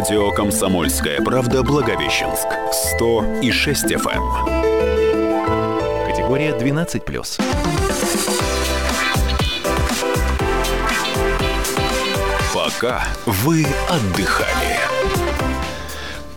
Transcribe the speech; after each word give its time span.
Радио 0.00 0.30
«Комсомольская 0.30 1.20
правда» 1.20 1.62
Благовещенск. 1.62 2.46
100 2.96 3.40
и 3.42 3.50
6 3.52 3.84
FM. 3.92 4.16
Эм. 4.48 6.06
Категория 6.06 6.52
12+. 6.52 7.38
Пока 12.54 13.04
вы 13.26 13.66
отдыхали. 13.90 15.29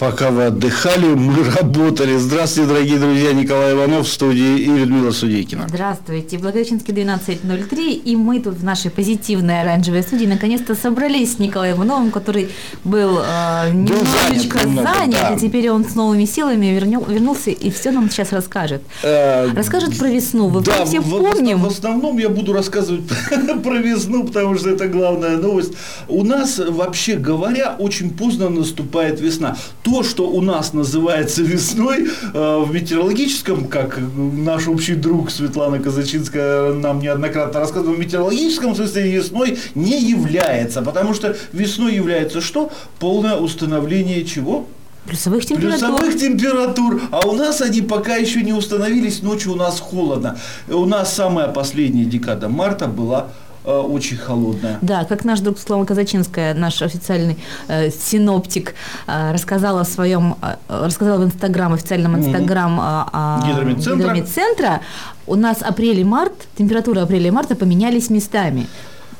Пока 0.03 0.31
вы 0.31 0.47
отдыхали, 0.47 1.05
мы 1.15 1.45
работали. 1.45 2.17
Здравствуйте, 2.17 2.69
дорогие 2.73 2.99
друзья. 2.99 3.31
Николай 3.31 3.71
Иванов 3.71 4.05
в 4.05 4.11
студии 4.11 4.57
и 4.59 4.65
Людмила 4.65 5.11
Судейкина. 5.11 5.67
Здравствуйте. 5.69 6.37
Благовещенский 6.39 6.93
12.03. 6.93 7.91
И 8.03 8.17
мы 8.17 8.41
тут 8.41 8.55
в 8.55 8.65
нашей 8.65 8.91
позитивной 8.91 9.61
оранжевой 9.61 10.03
студии 10.03 10.25
наконец-то 10.25 10.75
собрались 10.75 11.35
с 11.35 11.39
Николаем 11.39 11.77
Ивановым, 11.77 12.11
который 12.11 12.49
был 12.83 13.17
э, 13.25 13.71
немножечко 13.71 14.57
занят 14.57 14.65
немного, 14.65 14.93
занят, 14.93 15.17
да. 15.21 15.33
и 15.35 15.39
теперь 15.39 15.69
он 15.69 15.85
с 15.85 15.95
новыми 15.95 16.25
силами 16.25 16.65
вернел- 16.65 17.09
вернулся 17.09 17.51
и 17.51 17.71
все 17.71 17.91
нам 17.91 18.09
сейчас 18.09 18.33
расскажет. 18.33 18.81
Э, 19.03 19.47
Расскажет 19.55 19.97
про 19.97 20.09
весну. 20.09 20.49
Вы 20.49 20.63
Да, 20.63 20.83
все 20.83 20.99
в, 20.99 21.05
в- 21.07 21.17
помним. 21.17 21.61
в 21.61 21.67
основном 21.67 22.17
я 22.17 22.27
буду 22.27 22.51
рассказывать 22.51 23.03
про 23.63 23.77
весну, 23.77 24.25
потому 24.25 24.57
что 24.57 24.69
это 24.69 24.85
главная 24.89 25.37
новость. 25.37 25.71
У 26.09 26.25
нас, 26.25 26.57
вообще 26.59 27.15
говоря, 27.15 27.77
очень 27.79 28.09
поздно 28.09 28.49
наступает 28.49 29.21
весна. 29.21 29.55
То, 29.93 30.01
что 30.01 30.27
у 30.27 30.41
нас 30.41 30.73
называется 30.73 31.43
весной, 31.43 32.07
э, 32.33 32.63
в 32.65 32.73
метеорологическом, 32.73 33.67
как 33.67 33.99
наш 34.15 34.67
общий 34.67 34.95
друг 34.95 35.29
Светлана 35.29 35.77
Казачинская 35.77 36.73
нам 36.73 36.97
неоднократно 36.97 37.59
рассказывала, 37.59 37.93
в 37.93 37.99
метеорологическом 37.99 38.73
смысле 38.73 39.11
весной 39.11 39.59
не 39.75 40.01
является. 40.01 40.81
Потому 40.81 41.13
что 41.13 41.37
весной 41.51 41.93
является 41.93 42.41
что? 42.41 42.71
Полное 42.97 43.35
установление 43.35 44.25
чего? 44.25 44.65
Плюсовых 45.05 45.45
температур. 45.45 45.89
Плюсовых 45.89 46.19
температур. 46.19 47.01
А 47.11 47.27
у 47.27 47.33
нас 47.33 47.61
они 47.61 47.83
пока 47.83 48.15
еще 48.15 48.41
не 48.41 48.53
установились. 48.53 49.21
Ночью 49.21 49.51
у 49.51 49.55
нас 49.55 49.79
холодно. 49.79 50.39
У 50.69 50.85
нас 50.85 51.13
самая 51.13 51.49
последняя 51.49 52.05
декада 52.05 52.49
марта 52.49 52.87
была 52.87 53.27
очень 53.63 54.17
холодная. 54.17 54.77
Да, 54.81 55.05
как 55.05 55.25
наш 55.25 55.39
друг 55.39 55.57
Слава 55.59 55.85
Казачинская, 55.85 56.53
наш 56.53 56.81
официальный 56.81 57.37
э, 57.67 57.89
синоптик, 57.89 58.75
э, 59.07 59.31
рассказала 59.33 59.83
в 59.83 59.87
своем, 59.87 60.35
э, 60.41 60.55
рассказала 60.67 61.21
в 61.21 61.25
Инстаграм, 61.25 61.73
официальном 61.73 62.17
Инстаграм 62.17 62.79
э, 62.79 63.05
э, 63.13 63.51
Гидромедцентра. 63.51 63.95
Гидромедцентра, 63.95 64.81
у 65.27 65.35
нас 65.35 65.61
апрель 65.61 65.99
и 65.99 66.03
март, 66.03 66.33
температура 66.57 67.03
апреля 67.03 67.27
и 67.27 67.31
марта 67.31 67.55
поменялись 67.55 68.09
местами. 68.09 68.67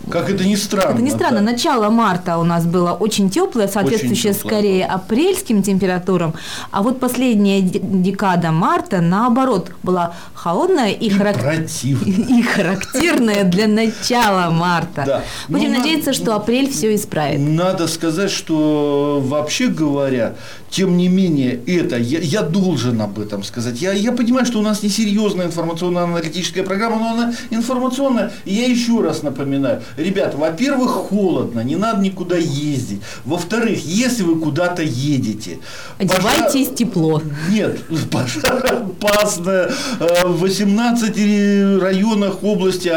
Как 0.09 0.29
это 0.29 0.43
ни 0.45 0.55
странно. 0.55 0.93
Это 0.93 1.01
не 1.01 1.11
странно, 1.11 1.37
да. 1.37 1.51
начало 1.51 1.89
марта 1.89 2.37
у 2.37 2.43
нас 2.43 2.65
было 2.65 2.91
очень 2.91 3.29
теплое, 3.29 3.67
соответствующее 3.67 4.33
теплое, 4.33 4.51
скорее 4.53 4.85
апрельским 4.85 5.63
температурам, 5.63 6.33
а 6.71 6.81
вот 6.81 6.99
последняя 6.99 7.61
де- 7.61 7.79
декада 7.79 8.51
марта, 8.51 9.01
наоборот, 9.01 9.71
была 9.81 10.13
холодная 10.33 10.91
и, 10.91 11.09
харак- 11.09 11.39
противная. 11.39 12.27
и 12.39 12.41
характерная 12.43 13.43
для 13.43 13.67
начала 13.67 14.49
марта. 14.51 15.03
Да. 15.05 15.23
Будем 15.47 15.67
Ну, 15.67 15.73
на- 15.73 15.77
надеяться, 15.79 16.13
что 16.13 16.35
апрель 16.35 16.69
все 16.69 16.93
исправит. 16.95 17.39
Надо 17.39 17.87
сказать, 17.87 18.31
что 18.31 19.21
вообще 19.23 19.67
говоря, 19.67 20.35
тем 20.73 20.97
не 20.97 21.07
менее, 21.07 21.59
это, 21.67 21.97
я, 21.97 22.17
я 22.19 22.41
должен 22.41 22.99
об 22.99 23.19
этом 23.19 23.43
сказать. 23.43 23.79
Я, 23.79 23.91
я 23.93 24.11
понимаю, 24.11 24.43
что 24.47 24.57
у 24.57 24.63
нас 24.63 24.81
несерьезная 24.81 25.45
информационно-аналитическая 25.45 26.63
программа, 26.63 26.97
но 26.97 27.09
она 27.13 27.33
информационная. 27.51 28.31
И 28.45 28.55
я 28.55 28.65
еще 28.65 28.99
раз 29.01 29.21
напоминаю. 29.21 29.83
Ребят, 29.97 30.33
во-первых, 30.33 30.89
холодно, 30.89 31.59
не 31.59 31.75
надо 31.75 32.01
никуда 32.01 32.37
ездить. 32.37 33.01
Во-вторых, 33.23 33.85
если 33.85 34.23
вы 34.23 34.39
куда-то 34.39 34.81
едете... 34.81 35.59
Одевайтесь 35.99 36.69
пожар- 36.69 36.75
тепло. 36.75 37.21
Нет, 37.51 37.79
пожароопасная. 38.09 39.71
Э, 39.99 40.25
В 40.27 40.39
18 40.39 41.81
районах 41.83 42.43
области 42.43 42.87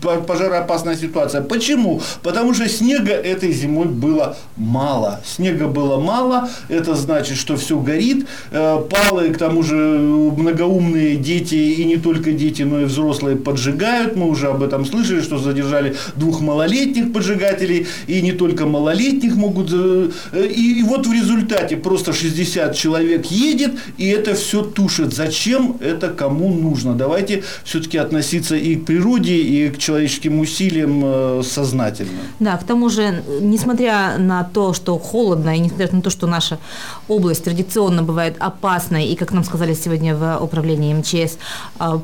пожароопасная 0.00 0.96
ситуация. 0.96 1.42
Почему? 1.42 2.00
Потому 2.22 2.54
что 2.54 2.68
снега 2.68 3.12
этой 3.12 3.52
зимой 3.52 3.86
было 3.86 4.36
мало. 4.56 5.20
Снега 5.24 5.68
было 5.68 6.00
мало, 6.00 6.48
это 6.68 6.94
значит, 6.94 7.36
что 7.36 7.56
все 7.56 7.78
горит. 7.78 8.26
Э, 8.50 8.80
Палы, 8.90 9.30
к 9.30 9.38
тому 9.38 9.62
же, 9.62 9.74
многоумные 9.74 11.16
дети, 11.16 11.54
и 11.54 11.84
не 11.84 11.96
только 11.96 12.32
дети, 12.32 12.62
но 12.62 12.80
и 12.80 12.84
взрослые 12.84 13.36
поджигают. 13.36 14.16
Мы 14.16 14.28
уже 14.28 14.48
об 14.48 14.62
этом 14.62 14.84
слышали, 14.84 15.20
что 15.20 15.38
задержали 15.38 15.96
двух 16.16 16.40
малолетних 16.40 17.12
поджигателей, 17.12 17.86
и 18.06 18.20
не 18.22 18.32
только 18.32 18.66
малолетних 18.66 19.34
могут... 19.36 19.70
э, 19.72 20.08
И, 20.32 20.80
и 20.80 20.82
вот 20.82 21.06
в 21.06 21.12
результате 21.12 21.76
просто 21.76 22.12
60 22.12 22.74
человек 22.74 23.26
едет, 23.26 23.72
и 23.98 24.08
это 24.08 24.34
все 24.34 24.62
тушит. 24.62 25.14
Зачем 25.14 25.76
это 25.80 26.08
кому 26.08 26.52
нужно? 26.52 26.94
Давайте 26.94 27.42
все-таки 27.64 27.98
относиться 27.98 28.56
и 28.56 28.76
к 28.76 28.84
природе, 28.84 29.34
и 29.36 29.68
к 29.70 29.78
человеческим 29.90 30.38
усилиям 30.38 31.02
э, 31.04 31.42
сознательно. 31.42 32.20
Да, 32.38 32.56
к 32.56 32.62
тому 32.64 32.88
же, 32.88 33.22
несмотря 33.40 34.18
на 34.18 34.44
то, 34.44 34.72
что 34.72 34.98
холодно, 34.98 35.56
и 35.56 35.58
несмотря 35.58 35.88
на 35.92 36.00
то, 36.00 36.10
что 36.10 36.26
наша 36.26 36.58
область 37.08 37.44
традиционно 37.44 38.02
бывает 38.02 38.36
опасной, 38.38 39.06
и, 39.06 39.16
как 39.16 39.32
нам 39.32 39.44
сказали 39.44 39.74
сегодня 39.74 40.14
в 40.14 40.38
управлении 40.40 40.94
МЧС, 40.94 41.38
а, 41.78 42.00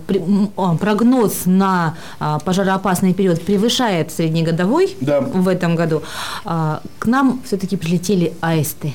а, 0.57 0.77
прогноз 0.77 1.43
на 1.47 1.95
а, 2.19 2.39
пожароопасный 2.41 3.15
период 3.15 3.41
превышает 3.43 4.11
среднегодовой 4.11 4.97
Да. 5.01 5.21
в 5.21 5.47
этом 5.49 5.77
году, 5.77 6.03
к 6.45 7.07
нам 7.07 7.41
все-таки 7.45 7.77
прилетели 7.77 8.33
аисты. 8.41 8.95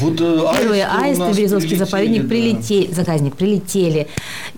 Вот 0.00 0.20
э, 0.20 0.44
Первые 0.58 0.86
аисты 0.86 1.24
в 1.24 1.36
Березовский 1.36 1.76
заповедник 1.76 2.22
да. 2.22 2.28
прилетели, 2.28 2.92
заказник 2.92 3.34
прилетели 3.36 4.08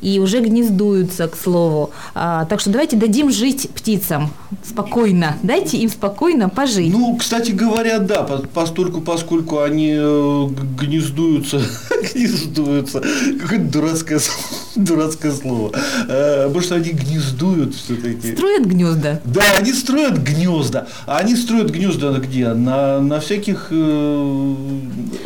и 0.01 0.19
уже 0.19 0.41
гнездуются, 0.41 1.29
к 1.29 1.37
слову. 1.37 1.91
А, 2.15 2.45
так 2.47 2.61
что 2.61 2.71
давайте 2.71 2.97
дадим 2.97 3.31
жить 3.31 3.69
птицам 3.75 4.31
спокойно. 4.65 5.37
Дайте 5.43 5.77
им 5.79 5.89
спокойно 5.89 6.49
пожить. 6.49 6.93
Ну, 6.93 7.17
кстати 7.17 7.53
говоря, 7.53 7.99
да, 7.99 8.23
по- 8.23 8.39
постольку, 8.39 9.01
поскольку 9.01 9.61
они 9.61 9.95
э, 9.97 10.47
гнездуются, 10.81 11.61
гнездуются, 12.15 13.03
какое-то 13.41 13.65
дурацкое, 13.65 14.21
дурацкое 14.77 15.33
слово, 15.33 15.73
Э, 16.09 16.45
потому 16.47 16.63
что 16.63 16.75
они 16.77 16.91
гнездуют 16.91 17.75
все-таки. 17.75 18.35
Строят 18.35 18.67
гнезда. 18.67 19.21
Да, 19.25 19.43
они 19.59 19.73
строят 19.73 20.19
гнезда. 20.19 20.87
А 21.07 21.19
они 21.19 21.37
строят 21.37 21.71
гнезда 21.71 22.13
где? 22.13 22.53
На, 22.55 23.01
на 23.01 23.21
всяких... 23.21 23.69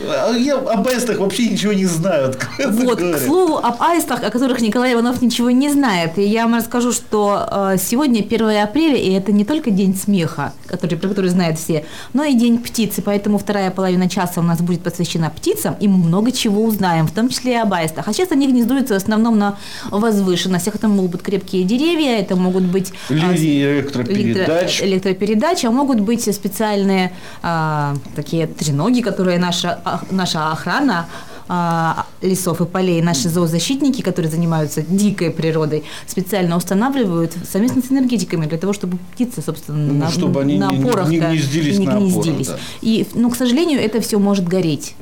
э, 0.02 0.30
а 0.30 0.32
я 0.32 0.56
об 0.56 0.86
аистах 0.86 1.18
вообще 1.18 1.50
ничего 1.50 1.72
не 1.72 1.86
знаю. 1.86 2.34
Вот, 2.58 2.98
говоря. 2.98 3.18
к 3.18 3.20
слову, 3.20 3.58
об 3.58 3.80
аистах, 3.82 4.22
о 4.22 4.30
которых 4.30 4.60
Николай 4.60 4.94
Иванов 4.94 5.22
ничего 5.22 5.50
не 5.50 5.70
знает. 5.70 6.18
И 6.18 6.22
я 6.22 6.44
вам 6.44 6.56
расскажу, 6.56 6.92
что 6.92 7.48
э, 7.50 7.76
сегодня 7.78 8.20
1 8.20 8.62
апреля, 8.62 8.96
и 8.96 9.12
это 9.12 9.32
не 9.32 9.44
только 9.44 9.70
день 9.70 9.96
смеха, 9.96 10.52
который, 10.66 10.96
про 10.98 11.08
который 11.08 11.30
знают 11.30 11.58
все, 11.58 11.84
но 12.12 12.24
и 12.24 12.34
день 12.34 12.58
птицы. 12.58 13.02
Поэтому 13.02 13.38
вторая 13.38 13.70
половина 13.70 14.08
часа 14.08 14.40
у 14.40 14.44
нас 14.44 14.60
будет 14.60 14.82
посвящена 14.82 15.30
птицам, 15.30 15.76
и 15.80 15.88
мы 15.88 15.98
много 15.98 16.32
чего 16.32 16.64
узнаем, 16.64 17.06
в 17.06 17.12
том 17.12 17.28
числе 17.28 17.52
и 17.52 17.56
об 17.56 17.72
аистах. 17.72 18.08
А 18.08 18.12
сейчас 18.12 18.32
они 18.32 18.48
гнездуются 18.48 18.94
в 18.94 18.96
основном 18.96 19.38
на 19.38 19.58
возвышенностях. 19.90 20.74
Это 20.74 20.88
могут 20.88 21.12
быть 21.12 21.22
крепкие 21.22 21.64
деревья, 21.64 22.18
это 22.18 22.36
могут 22.36 22.64
быть... 22.64 22.92
а, 23.08 23.12
Линии 23.12 23.80
электро- 23.80 24.02
электропередач. 24.10 24.82
электропередач, 24.82 25.64
а 25.64 25.70
могут 25.70 26.00
быть 26.00 26.22
специальные 26.34 27.12
а, 27.42 27.94
такие 28.14 28.46
треноги, 28.46 29.00
которые 29.00 29.38
наша, 29.38 29.80
а, 29.84 29.91
наша 30.10 30.52
охрана 30.52 31.06
а, 31.48 32.06
лесов 32.22 32.60
и 32.60 32.64
полей, 32.66 33.02
наши 33.02 33.28
зоозащитники, 33.28 34.00
которые 34.00 34.30
занимаются 34.30 34.82
дикой 34.82 35.30
природой, 35.30 35.84
специально 36.06 36.56
устанавливают 36.56 37.32
совместно 37.50 37.82
с 37.82 37.90
энергетиками 37.90 38.46
для 38.46 38.58
того, 38.58 38.72
чтобы 38.72 38.98
птицы, 39.12 39.42
собственно, 39.42 39.92
Ну, 39.92 39.94
на, 39.98 40.10
чтобы 40.10 40.40
они 40.40 40.58
на 40.58 40.70
не- 40.70 40.78
не 40.78 40.84
опорах 40.88 41.08
гнездились 41.08 41.78
не 41.78 41.86
на 41.86 41.96
опорах, 41.96 42.12
гнездились. 42.14 42.48
да. 42.48 42.58
И, 42.80 43.06
ну, 43.14 43.30
к 43.30 43.36
сожалению, 43.36 43.80
это 43.80 44.00
все 44.00 44.18
может 44.18 44.46
гореть. 44.46 44.94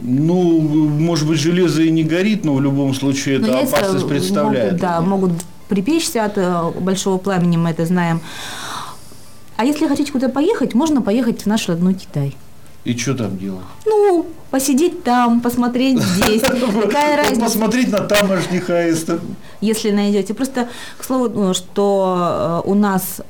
Ну, 0.00 0.60
может 0.60 1.26
быть, 1.26 1.40
железо 1.40 1.82
и 1.82 1.90
не 1.90 2.04
горит, 2.04 2.44
но 2.44 2.54
в 2.54 2.60
любом 2.60 2.94
случае 2.94 3.38
Но 3.38 3.46
это 3.48 3.56
яйца 3.56 3.76
опасность 3.76 4.06
представляет. 4.08 4.72
Могут, 4.72 4.80
да, 4.80 5.00
могут 5.00 5.32
припечься 5.68 6.24
от 6.24 6.36
э, 6.36 6.70
большого 6.78 7.16
пламени, 7.18 7.56
мы 7.56 7.70
это 7.70 7.86
знаем. 7.86 8.20
А 9.56 9.64
если 9.64 9.88
хотите 9.88 10.12
куда 10.12 10.28
поехать, 10.28 10.74
можно 10.74 11.00
поехать 11.00 11.42
в 11.42 11.46
наш 11.46 11.66
родной 11.68 11.94
Китай. 11.94 12.36
И 12.86 12.96
что 12.96 13.14
там 13.14 13.36
делать? 13.36 13.64
Ну, 13.84 14.26
посидеть 14.50 15.02
там, 15.02 15.40
посмотреть 15.40 16.00
здесь. 16.00 16.42
Какая 16.82 17.16
разница, 17.16 17.40
Посмотреть 17.46 17.88
на 17.90 17.98
тамошних 17.98 18.70
аистов. 18.70 19.20
если 19.60 19.90
найдете. 19.90 20.34
Просто, 20.34 20.68
к 20.96 21.04
слову, 21.04 21.28
ну, 21.28 21.52
что 21.54 22.62
э, 22.64 22.70
у 22.70 22.74
нас 22.74 23.20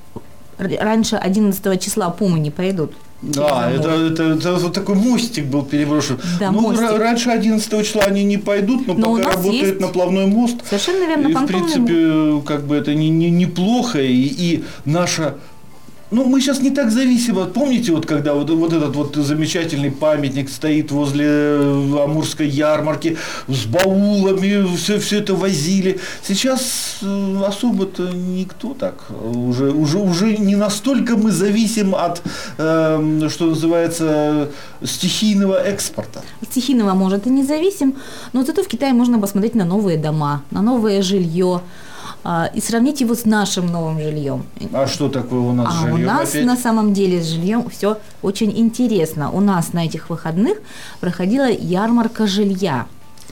раньше 0.58 1.17
11 1.17 1.81
числа 1.82 2.11
пумы 2.11 2.38
не 2.38 2.50
пойдут. 2.50 2.93
Да, 3.23 3.70
это, 3.70 3.88
это, 3.88 4.23
это 4.25 4.55
вот 4.56 4.75
такой 4.75 4.94
мостик 4.94 5.47
был 5.47 5.62
переброшен. 5.64 6.19
Да, 6.38 6.50
ну, 6.50 6.61
мостик. 6.61 6.85
ра- 6.85 6.99
раньше 6.99 7.31
11 7.31 7.87
числа 7.87 8.03
они 8.03 8.25
не 8.25 8.37
пойдут, 8.37 8.87
но, 8.87 8.93
Но 8.94 9.17
пока 9.17 9.31
работает 9.31 9.62
есть- 9.62 9.81
наплавной 9.81 10.26
мост. 10.26 10.56
Совершенно 10.69 11.06
верно, 11.06 11.29
И, 11.29 11.35
в 11.35 11.47
принципе, 11.47 12.43
как 12.47 12.67
бы 12.67 12.76
это 12.76 12.94
не, 12.94 13.08
не, 13.08 13.31
неплохо, 13.31 14.00
и, 14.03 14.12
и 14.12 14.64
наша 14.85 15.37
ну, 16.11 16.25
мы 16.25 16.41
сейчас 16.41 16.61
не 16.61 16.70
так 16.70 16.91
зависим. 16.91 17.38
от- 17.38 17.53
Помните, 17.53 17.93
вот 17.93 18.06
когда 18.06 18.35
вот, 18.35 18.50
вот 18.50 18.73
этот 18.73 18.94
вот 18.97 19.17
замечательный 19.17 19.91
памятник 19.91 20.49
стоит 20.50 20.91
возле 20.93 21.26
э, 21.26 22.05
Амурской 22.05 22.49
ярмарки 22.49 23.17
с 23.49 23.64
баулами, 23.67 24.76
все, 24.76 24.99
все 24.99 25.19
это 25.19 25.35
возили. 25.35 25.99
Сейчас 26.23 26.99
э, 27.03 27.43
особо-то 27.47 28.03
никто 28.12 28.75
так. 28.75 28.94
э, 29.11 29.29
Уже, 29.37 29.70
уже, 29.73 29.99
уже 29.99 30.37
не 30.37 30.56
настолько 30.56 31.17
мы 31.17 31.31
зависим 31.32 31.94
от, 31.94 32.23
э, 32.58 33.29
что 33.31 33.47
называется, 33.47 34.49
стихийного 34.85 35.55
экспорта. 35.55 36.23
От 36.43 36.49
стихийного, 36.50 36.94
может, 36.94 37.26
и 37.26 37.31
не 37.31 37.44
зависим, 37.44 37.94
но 38.32 38.44
зато 38.44 38.62
в 38.62 38.69
Китае 38.69 38.93
можно 38.93 39.19
посмотреть 39.19 39.55
на 39.55 39.64
новые 39.64 39.99
дома, 39.99 40.43
на 40.50 40.62
новое 40.62 41.03
жилье 41.03 41.61
и 42.54 42.60
сравнить 42.60 43.00
его 43.00 43.14
с 43.14 43.24
нашим 43.24 43.66
новым 43.66 44.00
жильем. 44.00 44.44
А 44.72 44.86
что 44.86 45.08
такое 45.08 45.40
у 45.40 45.52
нас 45.52 45.68
А 45.70 45.80
жилье 45.82 45.94
у 45.94 45.98
нас 45.98 46.30
опять? 46.30 46.44
на 46.46 46.56
самом 46.56 46.92
деле 46.92 47.22
с 47.22 47.26
жильем 47.26 47.68
все 47.70 47.98
очень 48.22 48.50
интересно. 48.58 49.30
У 49.30 49.40
нас 49.40 49.72
на 49.72 49.84
этих 49.86 50.10
выходных 50.10 50.58
проходила 51.00 51.48
ярмарка 51.48 52.26
жилья. 52.26 52.86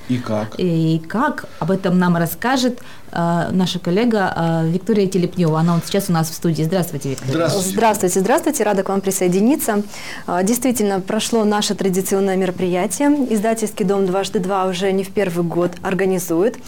И 0.09 0.19
как? 0.19 0.55
И 0.59 1.03
как 1.09 1.47
об 1.61 1.71
этом 1.71 1.99
нам 1.99 2.17
расскажет 2.17 2.81
э, 3.11 3.49
наша 3.53 3.79
коллега 3.79 4.63
э, 4.65 4.69
Виктория 4.69 5.07
Телепнева. 5.07 5.59
Она 5.59 5.75
вот 5.75 5.87
сейчас 5.87 6.11
у 6.11 6.13
нас 6.13 6.29
в 6.29 6.35
студии. 6.35 6.63
Здравствуйте, 6.63 7.11
Виктория. 7.11 7.33
Здравствуйте. 7.33 7.71
Здравствуйте, 7.71 8.21
здравствуйте, 8.21 8.65
рада 8.65 8.83
к 8.83 8.89
вам 8.91 9.01
присоединиться. 9.01 9.83
А, 10.27 10.43
Действительно, 10.43 11.01
прошло 11.01 11.45
наше 11.45 11.75
традиционное 11.75 12.37
мероприятие. 12.37 13.09
Издательский 13.31 13.85
дом 13.85 14.07
«Дважды 14.07 14.41
два» 14.41 14.67
уже 14.67 14.93
не 14.93 15.05
в 15.05 15.11
первый 15.11 15.45
год 15.45 15.73
организует. 15.83 16.59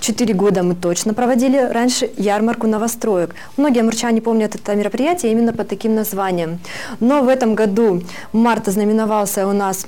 Четыре 0.00 0.34
года 0.34 0.62
мы 0.62 0.74
точно 0.74 1.14
проводили 1.14 1.58
раньше 1.58 2.10
ярмарку 2.18 2.66
новостроек. 2.66 3.34
Многие 3.56 3.80
амурчане 3.80 4.20
помнят 4.20 4.54
это 4.54 4.74
мероприятие 4.74 5.32
именно 5.32 5.52
под 5.52 5.68
таким 5.68 5.94
названием. 5.94 6.58
Но 7.00 7.22
в 7.22 7.28
этом 7.28 7.54
году 7.54 8.02
март 8.32 8.68
ознаменовался 8.68 9.46
у 9.46 9.52
нас 9.52 9.86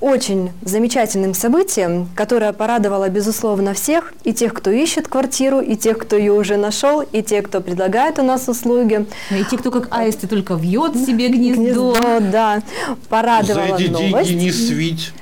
очень 0.00 0.50
замечательным 0.62 1.34
событием, 1.34 2.08
которое 2.14 2.52
порадовало, 2.52 3.08
безусловно, 3.08 3.74
всех, 3.74 4.12
и 4.24 4.32
тех, 4.32 4.54
кто 4.54 4.70
ищет 4.70 5.08
квартиру, 5.08 5.60
и 5.60 5.76
тех, 5.76 5.98
кто 5.98 6.16
ее 6.16 6.32
уже 6.32 6.56
нашел, 6.56 7.00
и 7.00 7.22
тех, 7.22 7.46
кто 7.46 7.60
предлагает 7.60 8.18
у 8.18 8.22
нас 8.22 8.48
услуги. 8.48 9.06
И 9.30 9.44
те, 9.50 9.58
кто 9.58 9.70
как 9.70 9.88
аисты 9.90 10.26
только 10.26 10.54
вьет 10.54 10.94
себе 10.96 11.28
гнездо. 11.28 11.92
Гнездо, 11.92 12.20
да, 12.30 12.62
За 12.86 12.94
порадовала 13.08 13.76
эти 13.76 13.88
новость. 13.90 14.28
деньги 14.30 14.44
не 14.44 14.52
свить. 14.52 15.12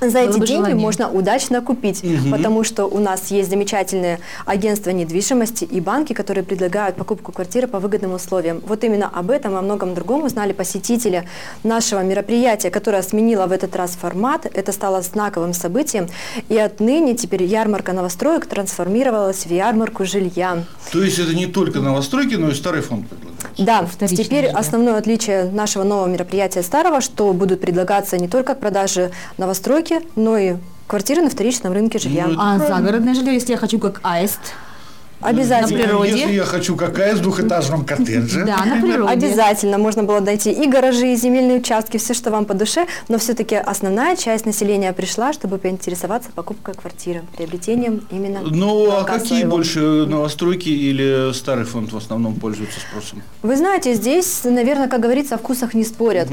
За 0.00 0.18
эти 0.18 0.34
деньги 0.34 0.46
желание. 0.46 0.74
можно 0.76 1.10
удачно 1.10 1.60
купить, 1.62 2.04
потому 2.30 2.64
что 2.64 2.84
у 2.86 2.98
нас 2.98 3.30
есть 3.30 3.48
замечательные 3.50 4.18
агентства 4.44 4.90
недвижимости 4.90 5.64
и 5.64 5.80
банки, 5.80 6.12
которые 6.12 6.44
предлагают 6.44 6.96
покупку 6.96 7.32
квартиры 7.32 7.66
по 7.66 7.78
выгодным 7.80 8.12
условиям. 8.14 8.62
Вот 8.66 8.84
именно 8.84 9.08
об 9.08 9.30
этом 9.30 9.54
и 9.54 9.58
о 9.58 9.62
многом 9.62 9.94
другом 9.94 10.24
узнали 10.24 10.52
посетители 10.52 11.28
нашего 11.64 12.02
мероприятия, 12.02 12.70
которое 12.70 13.02
сменило 13.02 13.46
в 13.46 13.52
этот 13.52 13.74
раз 13.74 13.92
формат. 13.92 14.46
Это 14.52 14.72
стало 14.72 15.00
знаковым 15.02 15.54
событием. 15.54 16.08
И 16.48 16.58
отныне 16.58 17.14
теперь 17.14 17.44
ярмарка 17.44 17.92
новостроек 17.92 18.46
трансформировалась 18.46 19.46
в 19.46 19.50
ярмарку 19.50 20.04
жилья. 20.04 20.64
То 20.92 21.02
есть 21.02 21.18
это 21.18 21.34
не 21.34 21.46
только 21.46 21.80
новостройки, 21.80 22.34
но 22.34 22.50
и 22.50 22.54
старый 22.54 22.82
фонд 22.82 23.08
предлагает. 23.08 23.36
Да, 23.58 23.86
Вторичное 23.86 24.24
теперь 24.24 24.44
жилье. 24.44 24.58
основное 24.58 24.96
отличие 24.98 25.44
нашего 25.44 25.82
нового 25.84 26.06
мероприятия 26.06 26.62
старого, 26.62 27.00
что 27.00 27.32
будут 27.32 27.60
предлагаться 27.60 28.18
не 28.18 28.28
только 28.28 28.54
к 28.54 28.60
продаже 28.60 29.12
новостройки, 29.90 30.08
но 30.16 30.36
и 30.36 30.56
квартиры 30.86 31.22
на 31.22 31.30
вторичном 31.30 31.72
рынке 31.72 31.98
жилья. 31.98 32.26
Ну, 32.26 32.32
это 32.34 32.42
А 32.42 32.58
загородное 32.58 33.14
жилье, 33.14 33.34
если 33.34 33.52
я 33.52 33.58
хочу 33.58 33.78
как 33.78 34.00
аист, 34.02 34.40
Обязательно. 35.20 35.78
На 35.78 35.84
природе. 35.84 36.10
Если 36.12 36.32
я 36.34 36.44
хочу 36.44 36.76
какая 36.76 37.14
в 37.14 37.20
двухэтажном 37.20 37.84
коттедже. 37.84 38.44
да, 38.44 38.64
на 38.64 38.80
природе. 38.80 39.12
Обязательно 39.12 39.78
можно 39.78 40.02
было 40.02 40.20
найти 40.20 40.52
и 40.52 40.68
гаражи, 40.68 41.12
и 41.12 41.16
земельные 41.16 41.58
участки, 41.58 41.96
все, 41.96 42.14
что 42.14 42.30
вам 42.30 42.44
по 42.44 42.54
душе, 42.54 42.86
но 43.08 43.18
все-таки 43.18 43.56
основная 43.56 44.16
часть 44.16 44.46
населения 44.46 44.92
пришла, 44.92 45.32
чтобы 45.32 45.58
поинтересоваться 45.58 46.30
покупкой 46.34 46.74
квартиры, 46.74 47.22
приобретением 47.36 48.06
именно 48.10 48.40
Ну, 48.42 48.90
а 48.90 49.04
какие 49.04 49.40
своего. 49.40 49.50
больше 49.56 49.80
новостройки 49.80 50.68
или 50.68 51.32
старый 51.32 51.64
фонд 51.64 51.92
в 51.92 51.96
основном 51.96 52.34
пользуются 52.34 52.78
спросом? 52.80 53.22
Вы 53.42 53.56
знаете, 53.56 53.94
здесь, 53.94 54.42
наверное, 54.44 54.88
как 54.88 55.00
говорится, 55.00 55.36
о 55.36 55.38
вкусах 55.38 55.74
не 55.74 55.84
спорят. 55.84 56.28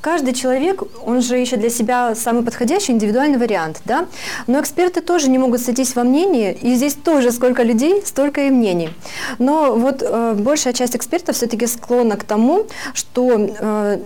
Каждый 0.00 0.34
человек, 0.34 0.82
он 1.06 1.22
же 1.22 1.40
ищет 1.40 1.60
для 1.60 1.70
себя 1.70 2.14
самый 2.14 2.42
подходящий 2.42 2.92
индивидуальный 2.92 3.38
вариант, 3.38 3.80
да? 3.84 4.06
Но 4.46 4.60
эксперты 4.60 5.00
тоже 5.00 5.30
не 5.30 5.38
могут 5.38 5.60
сойтись 5.60 5.94
во 5.94 6.04
мнении, 6.04 6.52
и 6.60 6.74
здесь 6.74 6.94
тоже 6.94 7.30
сколько 7.30 7.62
людей, 7.62 8.02
столько 8.04 8.23
и 8.30 8.50
мнений. 8.50 8.90
Но 9.38 9.74
вот 9.74 10.02
э, 10.02 10.34
большая 10.34 10.72
часть 10.72 10.96
экспертов 10.96 11.36
все-таки 11.36 11.66
склонна 11.66 12.16
к 12.16 12.24
тому, 12.24 12.66
что 12.92 13.36
э, 13.38 13.98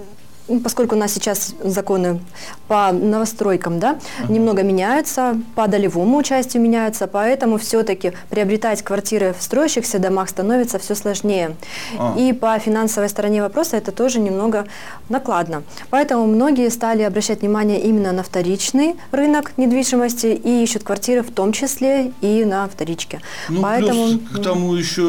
поскольку 0.62 0.94
у 0.94 0.98
нас 0.98 1.12
сейчас 1.12 1.54
законы 1.62 2.20
по 2.68 2.92
новостройкам, 2.92 3.78
да, 3.78 3.98
немного 4.28 4.62
меняются, 4.62 5.40
по 5.54 5.68
долевому 5.68 6.18
участию 6.18 6.62
меняются, 6.62 7.06
поэтому 7.06 7.58
все-таки 7.58 8.12
приобретать 8.30 8.82
квартиры 8.82 9.34
в 9.38 9.42
строящихся 9.42 9.98
домах 9.98 10.28
становится 10.28 10.78
все 10.78 10.94
сложнее. 10.94 11.56
А. 11.98 12.14
И 12.18 12.32
по 12.32 12.58
финансовой 12.58 13.08
стороне 13.08 13.42
вопроса 13.42 13.76
это 13.76 13.92
тоже 13.92 14.20
немного 14.20 14.66
накладно. 15.08 15.62
Поэтому 15.90 16.26
многие 16.26 16.70
стали 16.70 17.02
обращать 17.02 17.40
внимание 17.40 17.80
именно 17.80 18.12
на 18.12 18.22
вторичный 18.22 18.96
рынок 19.12 19.52
недвижимости 19.56 20.26
и 20.26 20.62
ищут 20.62 20.82
квартиры 20.82 21.22
в 21.22 21.30
том 21.30 21.52
числе 21.52 22.12
и 22.20 22.44
на 22.44 22.68
вторичке. 22.68 23.20
Ну, 23.48 23.62
Поэтому 23.62 24.08
плюс 24.08 24.20
к 24.34 24.42
тому 24.42 24.74
еще, 24.74 25.02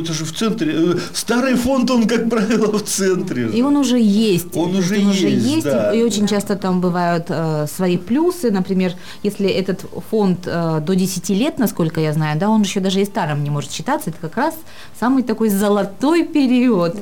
это 0.00 0.12
же 0.12 0.24
в 0.24 0.32
центре. 0.32 0.72
э, 0.74 0.94
Старый 1.12 1.54
фонд, 1.54 1.90
он, 1.90 2.06
как 2.06 2.28
правило, 2.28 2.78
в 2.78 2.84
центре. 2.84 3.48
же. 3.48 3.56
И 3.56 3.62
он 3.62 3.76
уже 3.76 3.98
есть. 3.98 4.53
Он 4.56 4.70
То 4.72 4.78
есть 4.78 4.92
уже 4.92 5.28
есть, 5.28 5.64
да. 5.64 5.92
и, 5.92 6.00
и 6.00 6.02
очень 6.02 6.26
часто 6.26 6.56
там 6.56 6.80
бывают 6.80 7.26
э, 7.28 7.66
свои 7.66 7.96
плюсы. 7.96 8.50
Например, 8.50 8.92
если 9.22 9.48
этот 9.48 9.84
фонд 10.10 10.40
э, 10.46 10.80
до 10.84 10.94
10 10.94 11.28
лет, 11.30 11.58
насколько 11.58 12.00
я 12.00 12.12
знаю, 12.12 12.38
да, 12.38 12.48
он 12.48 12.62
еще 12.62 12.80
даже 12.80 13.00
и 13.00 13.04
старым 13.04 13.42
не 13.42 13.50
может 13.50 13.72
считаться. 13.72 14.10
Это 14.10 14.18
как 14.20 14.36
раз 14.36 14.54
самый 14.98 15.22
такой 15.22 15.48
золотой 15.48 16.24
период. 16.24 16.96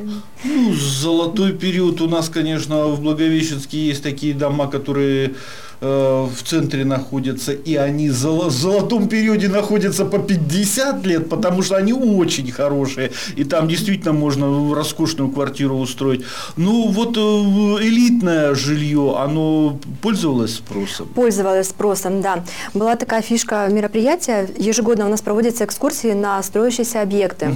Ну, 0.45 0.73
золотой 0.75 1.53
период 1.53 2.01
у 2.01 2.09
нас, 2.09 2.29
конечно, 2.29 2.89
в 2.89 3.01
Благовещенске 3.01 3.87
есть 3.87 4.03
такие 4.03 4.35
дома, 4.35 4.67
которые 4.67 5.35
в 5.83 6.43
центре 6.45 6.85
находятся, 6.85 7.53
и 7.53 7.75
они 7.75 8.09
в 8.09 8.13
золо- 8.15 8.49
в 8.49 8.53
золотом 8.53 9.09
периоде 9.09 9.49
находятся 9.49 10.05
по 10.05 10.19
50 10.19 11.05
лет, 11.07 11.29
потому 11.29 11.63
что 11.63 11.77
они 11.77 11.93
очень 11.93 12.51
хорошие, 12.53 13.11
и 13.37 13.45
там 13.45 13.67
действительно 13.69 14.13
можно 14.13 14.75
роскошную 14.75 15.31
квартиру 15.31 15.77
устроить. 15.77 16.25
Ну, 16.57 16.89
вот 16.89 17.17
э, 17.17 17.21
элитное 17.85 18.55
жилье, 18.55 19.17
оно 19.19 19.79
пользовалось 20.01 20.55
спросом? 20.57 21.09
Пользовалась 21.15 21.69
спросом, 21.69 22.21
да. 22.23 22.45
Была 22.75 22.95
такая 22.97 23.23
фишка 23.23 23.67
мероприятия. 23.69 24.49
Ежегодно 24.57 25.07
у 25.07 25.09
нас 25.09 25.21
проводятся 25.21 25.65
экскурсии 25.65 26.13
на 26.13 26.43
строящиеся 26.43 27.03
объекты. 27.03 27.49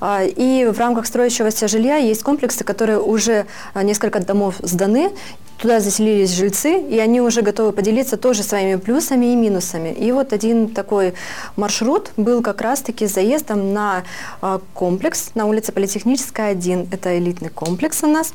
А, 0.00 0.24
И 0.24 0.64
в 0.66 0.78
рамках 0.78 1.06
строящегося 1.06 1.68
жилья 1.68 1.96
есть 1.96 2.22
комплексы, 2.22 2.64
которые 2.64 2.98
уже 3.00 3.44
а, 3.74 3.82
несколько 3.82 4.20
домов 4.20 4.54
сданы. 4.62 5.10
Туда 5.58 5.80
заселились 5.80 6.32
жильцы, 6.34 6.78
и 6.78 6.98
они 6.98 7.22
уже 7.22 7.40
готовы 7.40 7.65
поделиться 7.72 8.16
тоже 8.16 8.42
своими 8.42 8.76
плюсами 8.76 9.26
и 9.26 9.36
минусами. 9.36 9.90
И 9.90 10.12
вот 10.12 10.32
один 10.32 10.68
такой 10.68 11.14
маршрут 11.56 12.10
был 12.16 12.42
как 12.42 12.60
раз-таки 12.60 13.06
заездом 13.06 13.72
на 13.72 14.04
а, 14.40 14.60
комплекс 14.74 15.30
на 15.34 15.46
улице 15.46 15.72
Политехническая, 15.72 16.50
1. 16.50 16.88
Это 16.92 17.18
элитный 17.18 17.48
комплекс 17.48 18.02
у 18.02 18.06
нас. 18.06 18.32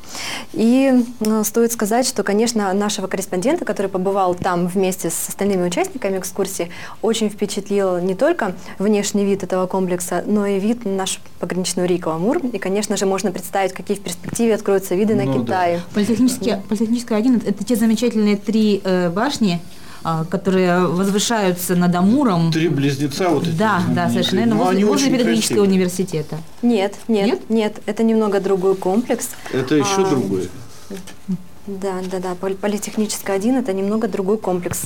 И 0.52 1.04
э, 1.20 1.42
стоит 1.44 1.72
сказать, 1.72 2.06
что, 2.06 2.22
конечно, 2.22 2.72
нашего 2.72 3.06
корреспондента, 3.06 3.64
который 3.64 3.88
побывал 3.88 4.34
там 4.34 4.66
вместе 4.66 5.10
с 5.10 5.28
остальными 5.28 5.66
участниками 5.66 6.18
экскурсии, 6.18 6.70
очень 7.00 7.28
впечатлил 7.28 7.98
не 7.98 8.14
только 8.14 8.54
внешний 8.78 9.24
вид 9.24 9.42
этого 9.42 9.66
комплекса, 9.66 10.22
но 10.26 10.46
и 10.46 10.58
вид 10.58 10.84
на 10.84 10.92
нашу 10.92 11.20
пограничную 11.40 11.88
реку 11.88 12.10
Амур. 12.10 12.38
И, 12.38 12.58
конечно 12.58 12.96
же, 12.96 13.06
можно 13.06 13.32
представить, 13.32 13.72
какие 13.72 13.96
в 13.96 14.00
перспективе 14.00 14.54
откроются 14.54 14.94
виды 14.94 15.14
на 15.14 15.24
Ну 15.24 15.42
да. 15.42 15.42
Китай. 15.42 15.80
Политехнический, 15.94 16.56
политехническая 16.68 17.18
1– 17.18 17.42
это 17.46 17.64
те 17.64 17.76
замечательные 17.76 18.36
три 18.36 18.80
э, 18.84 19.10
башни, 19.10 19.21
а, 20.04 20.24
которые 20.24 20.86
возвышаются 20.86 21.76
над 21.76 21.94
Амуром. 21.94 22.50
Три 22.52 22.68
близнеца 22.68 23.28
вот 23.28 23.44
эти. 23.46 23.52
Да, 23.56 23.82
да, 23.90 24.08
совершенно 24.08 24.40
верно. 24.40 24.54
Ну, 24.56 24.60
Возле, 24.64 24.76
они 24.78 24.84
возле 24.84 25.06
очень 25.06 25.16
педагогического 25.16 25.62
университета. 25.62 26.38
Нет, 26.62 26.96
нет, 27.08 27.26
Нет? 27.26 27.50
нет, 27.50 27.82
это 27.86 28.02
немного 28.02 28.40
другой 28.40 28.74
комплекс. 28.74 29.30
Это 29.52 29.76
еще 29.76 30.04
А, 30.04 30.10
другое. 30.10 30.48
Да, 31.66 32.00
да, 32.10 32.18
да. 32.18 32.34
Пол- 32.34 32.54
Политехническая 32.54 33.36
1 33.36 33.56
это 33.56 33.72
немного 33.72 34.08
другой 34.08 34.38
комплекс. 34.38 34.82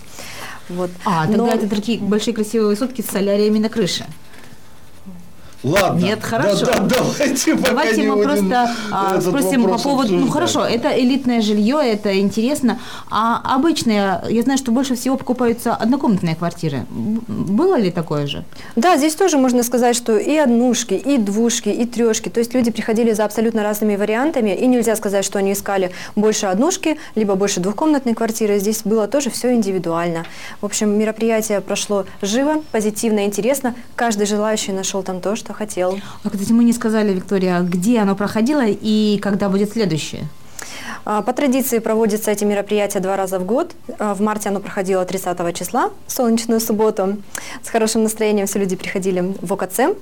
Вот. 0.68 0.90
А, 1.04 1.26
тогда 1.26 1.38
Но- 1.44 1.48
это 1.48 1.68
такие 1.68 1.98
большие 1.98 2.34
красивые 2.34 2.68
высотки 2.68 3.00
с 3.00 3.06
соляриями 3.06 3.58
на 3.58 3.68
крыше. 3.70 4.04
Ладно. 5.66 6.00
Нет, 6.00 6.22
хорошо. 6.22 6.66
Да, 6.66 6.78
да, 6.78 6.98
давайте 6.98 7.56
пока 7.56 7.70
Давайте 7.70 8.02
не 8.02 8.06
мы 8.06 8.14
будем 8.16 8.28
просто 8.28 8.70
а, 8.92 9.20
спросим 9.20 9.64
по 9.64 9.78
поводу... 9.78 10.12
Ну 10.12 10.26
обсуждать. 10.26 10.32
хорошо, 10.32 10.64
это 10.64 10.88
элитное 10.96 11.40
жилье, 11.40 11.80
это 11.82 12.20
интересно. 12.20 12.78
А 13.10 13.40
обычные, 13.56 14.22
я 14.28 14.42
знаю, 14.42 14.58
что 14.58 14.70
больше 14.70 14.94
всего 14.94 15.16
покупаются 15.16 15.74
однокомнатные 15.74 16.36
квартиры. 16.36 16.86
Было 16.88 17.76
ли 17.76 17.90
такое 17.90 18.28
же? 18.28 18.44
Да, 18.76 18.96
здесь 18.96 19.16
тоже 19.16 19.38
можно 19.38 19.64
сказать, 19.64 19.96
что 19.96 20.16
и 20.16 20.36
однушки, 20.36 20.94
и 20.94 21.18
двушки, 21.18 21.68
и 21.68 21.84
трешки. 21.84 22.28
То 22.28 22.38
есть 22.38 22.54
люди 22.54 22.70
приходили 22.70 23.12
за 23.12 23.24
абсолютно 23.24 23.64
разными 23.64 23.96
вариантами, 23.96 24.54
и 24.54 24.66
нельзя 24.68 24.94
сказать, 24.94 25.24
что 25.24 25.40
они 25.40 25.52
искали 25.52 25.90
больше 26.14 26.46
однушки, 26.46 26.96
либо 27.16 27.34
больше 27.34 27.58
двухкомнатной 27.58 28.14
квартиры. 28.14 28.60
Здесь 28.60 28.82
было 28.84 29.08
тоже 29.08 29.30
все 29.30 29.52
индивидуально. 29.52 30.26
В 30.60 30.66
общем, 30.66 30.96
мероприятие 30.96 31.60
прошло 31.60 32.06
живо, 32.22 32.62
позитивно, 32.70 33.24
интересно. 33.24 33.74
Каждый 33.96 34.26
желающий 34.28 34.70
нашел 34.70 35.02
там 35.02 35.20
то, 35.20 35.34
что 35.34 35.55
хотел. 35.56 35.98
А, 36.24 36.30
кстати, 36.30 36.52
мы 36.52 36.64
не 36.64 36.72
сказали, 36.72 37.12
Виктория, 37.12 37.60
где 37.60 37.98
оно 37.98 38.14
проходило 38.14 38.64
и 38.66 39.18
когда 39.22 39.48
будет 39.48 39.72
следующее. 39.72 40.28
А, 41.04 41.22
По 41.22 41.32
традиции 41.32 41.78
проводятся 41.78 42.30
эти 42.32 42.44
мероприятия 42.44 43.00
два 43.00 43.16
раза 43.16 43.38
в 43.38 43.44
год. 43.44 43.74
А, 43.98 44.14
В 44.14 44.20
марте 44.20 44.48
оно 44.48 44.60
проходило 44.60 45.04
30 45.04 45.54
числа, 45.54 45.90
в 46.06 46.12
солнечную 46.12 46.60
субботу. 46.60 47.16
С 47.62 47.68
хорошим 47.68 48.02
настроением 48.02 48.46
все 48.46 48.58
люди 48.58 48.76
приходили 48.76 49.34
в 49.40 49.52
ОКЦ, 49.52 49.96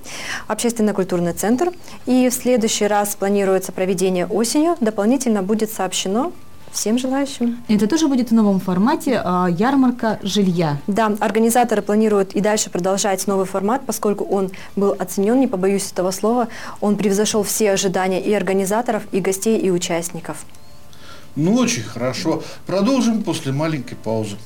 общественно-культурный 0.49 1.35
центр. 1.35 1.73
И 2.07 2.29
в 2.29 2.35
следующий 2.35 2.87
раз 2.87 3.15
планируется 3.17 3.71
проведение 3.73 4.27
осенью. 4.27 4.77
Дополнительно 4.81 5.43
будет 5.43 5.71
сообщено 5.71 6.33
всем 6.75 6.99
желающим. 6.99 7.63
Это 7.69 7.87
тоже 7.87 8.09
будет 8.09 8.31
в 8.31 8.35
новом 8.35 8.61
формате 8.61 9.21
а, 9.25 9.47
ярмарка 9.47 10.19
жилья. 10.23 10.79
Да, 10.87 11.13
организаторы 11.21 11.83
планируют 11.83 12.35
и 12.35 12.41
дальше 12.41 12.71
продолжать 12.71 13.27
новый 13.27 13.47
формат, 13.47 13.83
поскольку 13.87 14.25
он 14.25 14.51
был 14.77 14.95
оценен, 14.99 15.41
не 15.41 15.47
побоюсь 15.47 15.91
этого 15.91 16.11
слова, 16.11 16.49
он 16.81 16.97
превзошел 16.97 17.43
все 17.43 17.73
ожидания 17.73 18.21
и 18.21 18.33
организаторов, 18.33 19.05
и 19.13 19.21
гостей, 19.21 19.59
и 19.59 19.71
участников. 19.71 20.45
Ну, 21.37 21.55
очень 21.55 21.83
хорошо. 21.83 22.43
Продолжим 22.67 23.23
после 23.23 23.53
маленькой 23.53 23.97
паузы. 23.97 24.37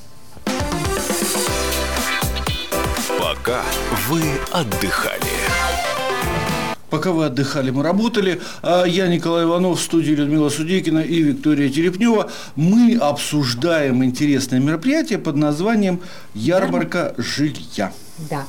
Пока 3.19 3.61
вы 4.07 4.23
отдыхали. 4.51 5.38
Пока 6.89 7.11
вы 7.11 7.25
отдыхали, 7.25 7.71
мы 7.71 7.83
работали. 7.83 8.41
А 8.61 8.85
Я 8.85 9.07
Николай 9.07 9.45
Иванов, 9.45 9.79
в 9.79 9.83
студии 9.83 10.11
Людмила 10.11 10.49
Судейкина 10.49 10.99
и 10.99 11.21
Виктория 11.21 11.69
Терепнева. 11.69 12.31
Мы 12.55 12.95
обсуждаем 12.95 14.03
интересное 14.03 14.59
мероприятие 14.59 15.19
под 15.19 15.35
названием 15.35 16.01
«Ярмарка 16.33 17.13
жилья». 17.17 17.93
Да. 18.29 18.45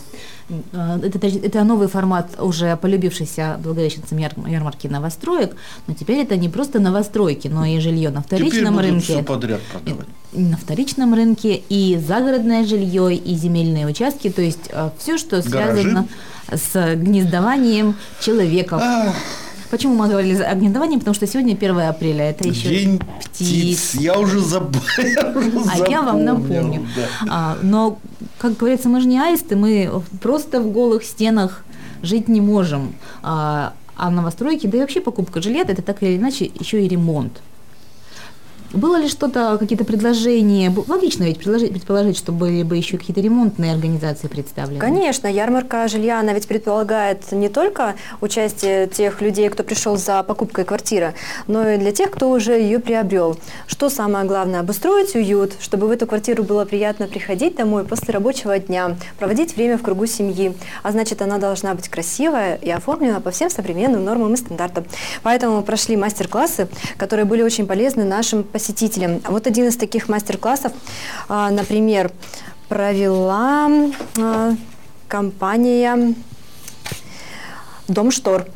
Э, 0.72 0.98
Это, 1.02 1.26
это 1.26 1.64
новый 1.64 1.88
формат 1.88 2.40
уже 2.40 2.76
полюбившийся 2.76 3.58
благовещенцам 3.62 4.18
яр- 4.18 4.48
ярмарки 4.48 4.88
новостроек, 4.88 5.56
но 5.86 5.94
теперь 5.94 6.18
это 6.18 6.36
не 6.36 6.48
просто 6.48 6.80
новостройки, 6.80 7.48
но 7.48 7.64
и 7.64 7.78
жилье 7.80 8.10
на 8.10 8.22
Теперь 8.22 8.38
вторичном 8.40 8.74
будут 8.74 8.90
рынке. 8.90 9.04
все 9.04 9.22
подряд 9.22 9.60
продавать. 9.72 10.06
И 10.32 10.40
на 10.40 10.56
вторичном 10.56 11.14
рынке 11.14 11.60
и 11.68 11.98
загородное 11.98 12.64
жилье, 12.64 13.14
и 13.14 13.34
земельные 13.34 13.86
участки, 13.86 14.30
то 14.30 14.42
есть 14.42 14.70
все, 14.98 15.18
что 15.18 15.42
Гаражи. 15.42 15.82
связано 15.82 16.06
с 16.52 16.94
гнездованием 16.96 17.94
человека. 18.20 18.78
Ах, 18.80 19.14
Почему 19.70 19.94
мы 19.94 20.08
говорили 20.08 20.42
о 20.42 20.54
гнездовании? 20.54 20.98
Потому 20.98 21.14
что 21.14 21.26
сегодня 21.26 21.54
1 21.54 21.80
апреля, 21.80 22.30
это 22.30 22.48
еще 22.48 22.68
День 22.68 22.98
птиц. 23.20 23.38
птиц. 23.38 23.94
Я 23.94 24.18
уже 24.18 24.40
забыл. 24.40 24.80
А 25.70 25.88
я 25.88 26.02
вам 26.02 26.24
напомню. 26.24 26.86
А, 27.28 27.56
но, 27.62 27.98
как 28.38 28.56
говорится, 28.56 28.88
мы 28.88 29.00
же 29.00 29.06
не 29.06 29.20
аисты, 29.20 29.54
мы 29.54 30.02
просто 30.20 30.60
в 30.60 30.72
голых 30.72 31.04
стенах 31.04 31.64
жить 32.02 32.28
не 32.28 32.40
можем. 32.40 32.94
А, 33.22 33.74
а 33.96 34.10
новостройки, 34.10 34.66
да 34.66 34.78
и 34.78 34.80
вообще 34.80 35.00
покупка 35.00 35.40
жилья, 35.40 35.62
это 35.62 35.82
так 35.82 36.02
или 36.02 36.16
иначе 36.16 36.50
еще 36.58 36.84
и 36.84 36.88
ремонт. 36.88 37.40
Было 38.72 38.96
ли 39.00 39.08
что-то, 39.08 39.56
какие-то 39.58 39.84
предложения? 39.84 40.70
Б- 40.70 40.84
Логично 40.86 41.24
ведь 41.24 41.38
предложить, 41.38 41.72
предположить, 41.72 42.16
что 42.16 42.30
были 42.30 42.62
бы 42.62 42.76
еще 42.76 42.98
какие-то 42.98 43.20
ремонтные 43.20 43.72
организации 43.72 44.28
представлены. 44.28 44.78
Конечно, 44.78 45.26
ярмарка 45.26 45.88
жилья, 45.88 46.20
она 46.20 46.32
ведь 46.32 46.46
предполагает 46.46 47.32
не 47.32 47.48
только 47.48 47.96
участие 48.20 48.86
тех 48.86 49.20
людей, 49.22 49.48
кто 49.48 49.64
пришел 49.64 49.96
за 49.96 50.22
покупкой 50.22 50.64
квартиры, 50.64 51.14
но 51.48 51.68
и 51.68 51.78
для 51.78 51.90
тех, 51.90 52.12
кто 52.12 52.30
уже 52.30 52.52
ее 52.52 52.78
приобрел. 52.78 53.36
Что 53.66 53.88
самое 53.90 54.24
главное? 54.24 54.60
Обустроить 54.60 55.16
уют, 55.16 55.54
чтобы 55.60 55.88
в 55.88 55.90
эту 55.90 56.06
квартиру 56.06 56.44
было 56.44 56.64
приятно 56.64 57.08
приходить 57.08 57.56
домой 57.56 57.84
после 57.84 58.14
рабочего 58.14 58.56
дня, 58.60 58.96
проводить 59.18 59.56
время 59.56 59.78
в 59.78 59.82
кругу 59.82 60.06
семьи. 60.06 60.54
А 60.84 60.92
значит, 60.92 61.22
она 61.22 61.38
должна 61.38 61.74
быть 61.74 61.88
красивая 61.88 62.54
и 62.54 62.70
оформлена 62.70 63.18
по 63.18 63.32
всем 63.32 63.50
современным 63.50 64.04
нормам 64.04 64.34
и 64.34 64.36
стандартам. 64.36 64.84
Поэтому 65.24 65.62
прошли 65.62 65.96
мастер-классы, 65.96 66.68
которые 66.96 67.24
были 67.26 67.42
очень 67.42 67.66
полезны 67.66 68.04
нашим 68.04 68.44
посетителям. 68.44 68.59
Вот 69.28 69.46
один 69.46 69.68
из 69.68 69.76
таких 69.76 70.08
мастер-классов, 70.08 70.72
а, 71.28 71.50
например, 71.50 72.12
провела 72.68 73.68
а, 74.18 74.54
компания 75.08 76.14
«Дом 77.88 78.10
штор». 78.10 78.46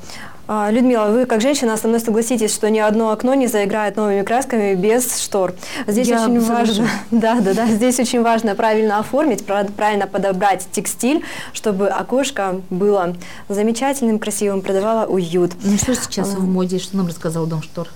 А, 0.46 0.70
Людмила, 0.70 1.06
вы 1.06 1.24
как 1.24 1.40
женщина 1.40 1.76
со 1.78 1.88
мной 1.88 2.00
согласитесь, 2.00 2.52
что 2.52 2.68
ни 2.68 2.78
одно 2.78 3.10
окно 3.10 3.32
не 3.32 3.46
заиграет 3.46 3.96
новыми 3.96 4.22
красками 4.22 4.74
без 4.74 5.18
штор. 5.18 5.54
Здесь 5.86 6.08
Я 6.08 6.22
очень 6.22 6.38
важно, 6.40 6.86
да, 7.10 7.40
да, 7.40 7.54
да, 7.54 7.66
здесь 7.66 7.98
очень 7.98 8.22
важно 8.22 8.54
правильно 8.54 8.98
оформить, 8.98 9.46
пра- 9.46 9.66
правильно 9.74 10.06
подобрать 10.06 10.66
текстиль, 10.70 11.24
чтобы 11.54 11.88
окошко 11.88 12.60
было 12.68 13.16
замечательным, 13.48 14.18
красивым, 14.18 14.60
придавало 14.60 15.06
уют. 15.06 15.52
Ну 15.62 15.78
что 15.78 15.94
сейчас 15.94 16.28
в 16.34 16.46
моде, 16.46 16.78
что 16.78 16.98
нам 16.98 17.06
рассказал 17.06 17.46
Дом 17.46 17.62
Штор? 17.62 17.88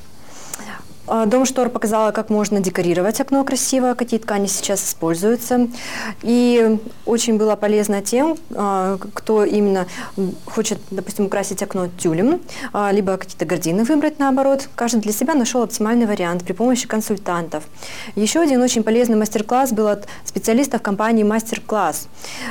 А, 1.10 1.26
Дом 1.26 1.46
штор 1.46 1.70
показала, 1.70 2.10
как 2.10 2.28
можно 2.28 2.60
декорировать 2.60 3.20
окно 3.20 3.42
красиво, 3.44 3.94
какие 3.94 4.20
ткани 4.20 4.46
сейчас 4.46 4.86
используются. 4.86 5.68
И 6.22 6.78
очень 7.06 7.38
было 7.38 7.56
полезно 7.56 8.02
тем, 8.02 8.36
а, 8.54 8.98
кто 9.14 9.44
именно 9.44 9.86
хочет, 10.44 10.78
допустим, 10.90 11.26
украсить 11.26 11.62
окно 11.62 11.88
тюлем, 11.98 12.40
а, 12.72 12.92
либо 12.92 13.16
какие-то 13.16 13.46
гардины 13.46 13.84
выбрать 13.84 14.18
наоборот. 14.18 14.68
Каждый 14.74 15.00
для 15.00 15.12
себя 15.12 15.34
нашел 15.34 15.62
оптимальный 15.62 16.06
вариант 16.06 16.44
при 16.44 16.52
помощи 16.52 16.86
консультантов. 16.86 17.64
Еще 18.14 18.40
один 18.40 18.60
очень 18.62 18.82
полезный 18.82 19.16
мастер-класс 19.16 19.72
был 19.72 19.88
от 19.88 20.06
специалистов 20.24 20.82
компании 20.82 21.22
«Мастер-класс». 21.22 22.08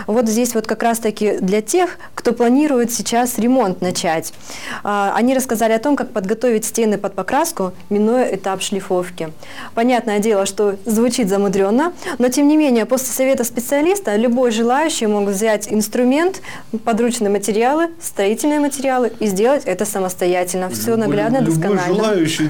Вот 0.07 0.27
здесь 0.27 0.55
вот 0.55 0.65
как 0.65 0.81
раз-таки 0.81 1.37
для 1.37 1.61
тех, 1.61 1.97
кто 2.15 2.33
планирует 2.33 2.91
сейчас 2.91 3.37
ремонт 3.37 3.81
начать. 3.81 4.33
Они 4.83 5.35
рассказали 5.35 5.73
о 5.73 5.79
том, 5.79 5.95
как 5.95 6.11
подготовить 6.11 6.65
стены 6.65 6.97
под 6.97 7.13
покраску, 7.13 7.73
минуя 7.89 8.35
этап 8.35 8.46
шлифовки. 8.61 9.29
Понятное 9.75 10.19
дело, 10.19 10.45
что 10.45 10.75
звучит 10.85 11.29
замудренно, 11.29 11.93
но 12.17 12.29
тем 12.29 12.47
не 12.47 12.57
менее, 12.57 12.85
после 12.85 13.07
совета 13.07 13.43
специалиста 13.43 14.15
любой 14.15 14.51
желающий 14.51 15.07
мог 15.07 15.27
взять 15.29 15.71
инструмент, 15.71 16.41
подручные 16.85 17.29
материалы, 17.29 17.89
строительные 18.01 18.59
материалы 18.59 19.11
и 19.19 19.27
сделать 19.27 19.63
это 19.65 19.85
самостоятельно. 19.85 20.69
Все 20.69 20.95
наглядно, 20.95 21.37
Любой 21.37 21.53
досконально. 21.53 21.95
желающий 21.95 22.49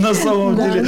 на 0.00 0.14
самом 0.14 0.56
деле 0.56 0.86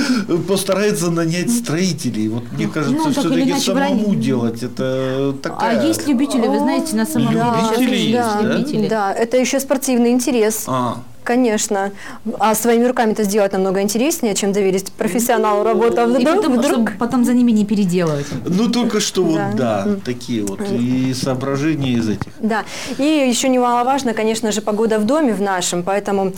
постарается 0.49 1.11
нанять 1.11 1.51
строителей. 1.51 2.29
Вот 2.29 2.45
мне 2.53 2.69
кажется, 2.69 2.95
Ну, 2.97 3.05
или 3.07 3.13
все-таки 3.13 3.59
самому 3.61 4.15
делать 4.15 4.63
это 4.63 5.35
такая... 5.43 5.81
А 5.81 5.83
есть 5.85 6.07
любители, 6.09 6.47
вы 6.47 6.59
знаете, 6.59 6.97
на 6.97 7.07
самом 7.07 7.29
деле. 7.33 7.45
Любители 7.63 7.97
есть, 7.97 8.89
да? 8.89 8.89
Да, 8.89 9.15
это 9.15 9.37
еще 9.37 9.61
спортивный 9.61 10.11
интерес. 10.13 10.65
А, 10.67 10.99
Конечно. 11.25 11.93
А 12.39 12.55
своими 12.55 12.85
руками 12.87 13.13
это 13.13 13.23
сделать 13.25 13.53
намного 13.53 13.81
интереснее, 13.81 14.35
чем 14.35 14.53
доверить 14.53 14.93
профессионалу 14.93 15.63
работу. 15.63 16.01
А 16.01 16.05
И 16.05 16.07
вдруг, 16.09 16.37
потом, 16.37 16.53
вдруг 16.59 16.73
чтобы 16.89 16.91
потом 16.99 17.25
за 17.25 17.33
ними 17.35 17.53
не 17.53 17.65
переделывать. 17.65 18.27
ну 18.45 18.69
только 18.69 19.01
что 19.01 19.23
вот, 19.23 19.37
Да. 19.57 19.85
да, 19.85 19.97
такие 20.05 20.43
вот 20.45 20.61
и 20.71 21.15
соображения 21.15 21.93
из 21.93 22.09
этих. 22.09 22.33
Да, 22.41 22.65
и 22.99 23.03
еще 23.05 23.49
немаловажно, 23.49 24.15
конечно 24.15 24.51
же, 24.53 24.61
погода 24.63 24.99
в 24.99 25.05
доме 25.05 25.33
в 25.33 25.41
нашем, 25.41 25.83
поэтому 25.83 26.33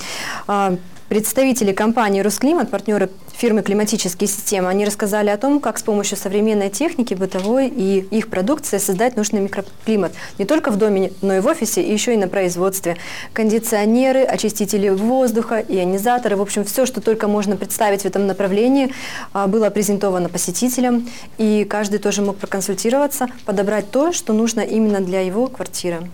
а, 0.46 0.76
представители 1.08 1.73
компании 1.73 2.20
«Русклимат», 2.20 2.70
партнеры 2.70 3.11
фирмы 3.32 3.62
«Климатические 3.62 4.28
системы», 4.28 4.68
они 4.68 4.84
рассказали 4.84 5.30
о 5.30 5.37
том, 5.37 5.61
как 5.61 5.78
с 5.78 5.82
помощью 5.82 6.16
современной 6.16 6.70
техники 6.70 7.14
бытовой 7.14 7.68
и 7.68 8.00
их 8.11 8.28
продукции 8.28 8.78
создать 8.78 9.16
нужный 9.16 9.40
микроклимат 9.40 10.12
не 10.38 10.44
только 10.44 10.70
в 10.70 10.76
доме, 10.76 11.12
но 11.23 11.34
и 11.34 11.40
в 11.40 11.46
офисе, 11.46 11.82
и 11.82 11.92
еще 11.92 12.14
и 12.14 12.16
на 12.16 12.28
производстве. 12.28 12.96
Кондиционеры, 13.32 14.23
очистители 14.23 14.88
воздуха, 14.88 15.64
ионизаторы, 15.66 16.37
в 16.37 16.42
общем, 16.42 16.64
все, 16.64 16.87
что 16.87 17.00
только 17.00 17.28
можно 17.28 17.56
представить 17.56 18.02
в 18.02 18.06
этом 18.06 18.26
направлении, 18.26 18.92
а, 19.32 19.46
было 19.46 19.70
презентовано 19.70 20.28
посетителям, 20.28 21.08
и 21.38 21.64
каждый 21.64 21.99
тоже 21.99 22.23
мог 22.23 22.37
проконсультироваться, 22.37 23.28
подобрать 23.44 23.90
то, 23.90 24.12
что 24.12 24.32
нужно 24.32 24.61
именно 24.61 25.00
для 25.00 25.20
его 25.20 25.49
квартиры. 25.49 26.08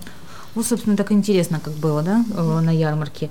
Вот, 0.55 0.67
собственно, 0.67 0.97
так 0.97 1.13
интересно, 1.13 1.61
как 1.63 1.75
было, 1.75 2.03
да, 2.03 2.25
э, 2.37 2.61
на 2.61 2.71
ярмарке. 2.71 3.31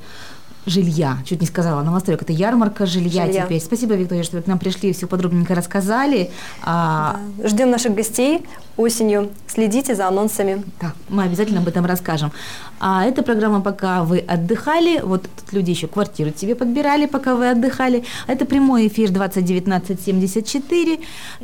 Жилья. 0.66 1.18
Чуть 1.26 1.42
не 1.42 1.48
сказала, 1.48 1.82
новостройка. 1.84 2.26
Это 2.26 2.34
ярмарка 2.34 2.86
жилья, 2.86 3.26
Жилья. 3.26 3.46
теперь. 3.46 3.62
Спасибо, 3.62 3.96
Виктория, 3.96 4.24
что 4.24 4.38
вы 4.38 4.44
к 4.44 4.48
нам 4.48 4.60
пришли 4.60 4.90
и 4.90 4.94
все 4.94 5.08
подробненько 5.08 5.56
рассказали. 5.56 6.30
А, 6.64 7.20
Да. 7.38 7.48
Ждем 7.50 7.70
наших 7.72 7.94
гостей 7.96 8.46
осенью. 8.78 9.30
Следите 9.48 9.96
за 9.96 10.08
анонсами. 10.08 10.64
Да, 10.82 10.94
мы 11.10 11.24
обязательно 11.24 11.60
об 11.62 11.68
этом 11.68 11.86
расскажем. 11.86 12.32
А 12.80 13.04
эта 13.06 13.24
программа 13.24 13.62
«Пока 13.62 14.04
вы 14.04 14.20
отдыхали». 14.20 15.02
Вот 15.02 15.24
тут 15.24 15.54
люди 15.54 15.72
еще 15.72 15.88
квартиру 15.88 16.32
себе 16.36 16.56
подбирали, 16.56 17.06
пока 17.08 17.36
вы 17.36 17.50
отдыхали. 17.50 18.04
Это 18.28 18.46
прямой 18.46 18.88
эфир 18.88 19.10
2019-74. 19.12 21.00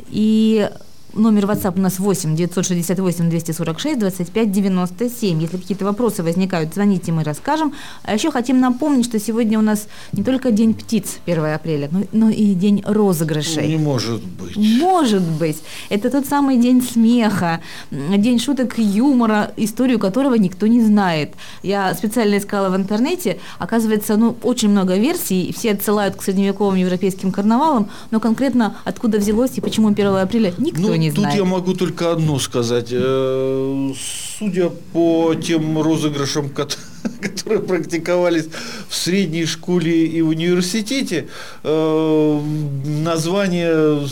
И 0.08 0.70
номер 1.16 1.44
WhatsApp 1.44 1.78
у 1.78 1.80
нас 1.80 1.98
8 1.98 2.36
968 2.36 3.28
246 3.30 3.98
25 3.98 4.52
97. 4.52 5.42
Если 5.42 5.56
какие-то 5.56 5.84
вопросы 5.84 6.22
возникают, 6.22 6.74
звоните, 6.74 7.12
мы 7.12 7.24
расскажем. 7.24 7.72
А 8.02 8.14
еще 8.14 8.30
хотим 8.30 8.60
напомнить, 8.60 9.06
что 9.06 9.18
сегодня 9.18 9.58
у 9.58 9.62
нас 9.62 9.88
не 10.12 10.22
только 10.22 10.50
День 10.50 10.74
птиц 10.74 11.18
1 11.26 11.44
апреля, 11.44 11.88
но, 11.90 12.02
но 12.12 12.30
и 12.30 12.54
День 12.54 12.82
розыгрышей. 12.86 13.68
Не 13.68 13.76
может 13.76 14.22
быть. 14.22 14.56
Может 14.56 15.22
быть. 15.22 15.62
Это 15.88 16.10
тот 16.10 16.26
самый 16.26 16.58
день 16.58 16.82
смеха, 16.82 17.60
день 17.90 18.38
шуток 18.38 18.78
юмора, 18.78 19.52
историю 19.56 19.98
которого 19.98 20.34
никто 20.34 20.66
не 20.66 20.82
знает. 20.82 21.34
Я 21.62 21.94
специально 21.94 22.38
искала 22.38 22.70
в 22.70 22.76
интернете, 22.76 23.38
оказывается, 23.58 24.16
ну, 24.16 24.36
очень 24.42 24.68
много 24.68 24.96
версий, 24.96 25.52
все 25.56 25.72
отсылают 25.72 26.16
к 26.16 26.22
средневековым 26.22 26.76
европейским 26.76 27.32
карнавалам, 27.32 27.88
но 28.10 28.20
конкретно 28.20 28.76
откуда 28.84 29.18
взялось 29.18 29.52
и 29.56 29.60
почему 29.60 29.88
1 29.88 30.06
апреля, 30.16 30.52
никто 30.58 30.80
Ну, 30.82 30.94
не 30.94 31.05
тут 31.10 31.20
знает. 31.20 31.36
я 31.38 31.44
могу 31.44 31.74
только 31.74 32.12
одно 32.12 32.38
сказать. 32.38 32.88
Э, 32.92 33.92
Судя 34.38 34.70
по 34.92 35.34
тем 35.34 35.80
розыгрышам, 35.80 36.48
кот- 36.50 36.78
которые 37.20 37.60
практиковались 37.60 38.48
в 38.88 38.94
средней 38.94 39.46
школе 39.46 40.06
и 40.06 40.22
в 40.22 40.28
университете, 40.28 41.28
э, 41.62 42.40
название 42.84 44.06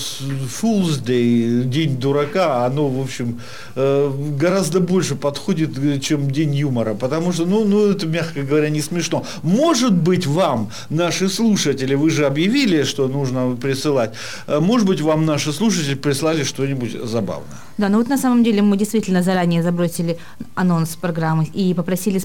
Fool's 0.62 1.02
Day, 1.04 1.64
День 1.64 1.96
дурака, 1.96 2.66
оно, 2.66 2.88
в 2.88 3.00
общем, 3.00 3.40
э, 3.76 4.10
гораздо 4.40 4.80
больше 4.80 5.14
подходит, 5.14 5.78
э, 5.78 5.98
чем 6.00 6.30
День 6.30 6.54
юмора, 6.54 6.94
потому 6.94 7.32
что, 7.32 7.46
ну, 7.46 7.64
ну, 7.64 7.86
это, 7.90 8.06
мягко 8.06 8.42
говоря, 8.42 8.70
не 8.70 8.82
смешно. 8.82 9.24
Может 9.42 9.92
быть, 9.92 10.26
вам, 10.26 10.70
наши 10.90 11.28
слушатели, 11.28 11.94
вы 11.94 12.10
же 12.10 12.26
объявили, 12.26 12.84
что 12.84 13.08
нужно 13.08 13.56
присылать, 13.60 14.14
может 14.46 14.86
быть, 14.86 15.00
вам 15.00 15.24
наши 15.24 15.52
слушатели 15.52 15.94
прислали 15.94 16.44
что-нибудь 16.44 16.92
забавное. 17.04 17.58
Да, 17.78 17.88
ну 17.88 17.98
вот 17.98 18.08
на 18.08 18.18
самом 18.18 18.44
деле 18.44 18.62
мы 18.62 18.76
действительно 18.76 19.22
заранее 19.22 19.62
забросили 19.62 20.16
анонс 20.54 20.96
программы 20.96 21.44
и 21.54 21.74
попросили, 21.74 22.18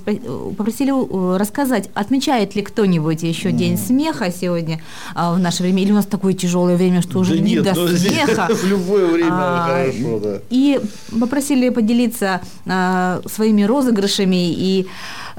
попросили 0.59 0.91
э, 0.91 1.37
рассказать, 1.37 1.89
отмечает 1.93 2.53
ли 2.53 2.61
кто-нибудь 2.61 3.23
еще 3.23 3.53
День 3.53 3.77
смеха 3.77 4.29
сегодня 4.29 4.81
а, 5.15 5.33
в 5.33 5.39
наше 5.39 5.63
время, 5.63 5.81
или 5.83 5.91
у 5.93 5.95
нас 5.95 6.05
такое 6.05 6.33
тяжелое 6.33 6.75
время, 6.75 7.01
что 7.01 7.19
уже 7.19 7.35
Да 7.35 7.39
не 7.39 7.53
нет, 7.53 7.63
до 7.63 7.75
ну, 7.75 7.87
смеха. 7.97 8.49
в 8.53 8.65
любое 8.65 9.05
время 9.05 9.31
А, 9.31 9.67
хорошо, 9.67 10.19
да. 10.19 10.39
И 10.49 10.81
попросили 11.17 11.69
поделиться 11.69 12.41
а, 12.65 13.21
своими 13.25 13.63
розыгрышами 13.63 14.51
и 14.51 14.85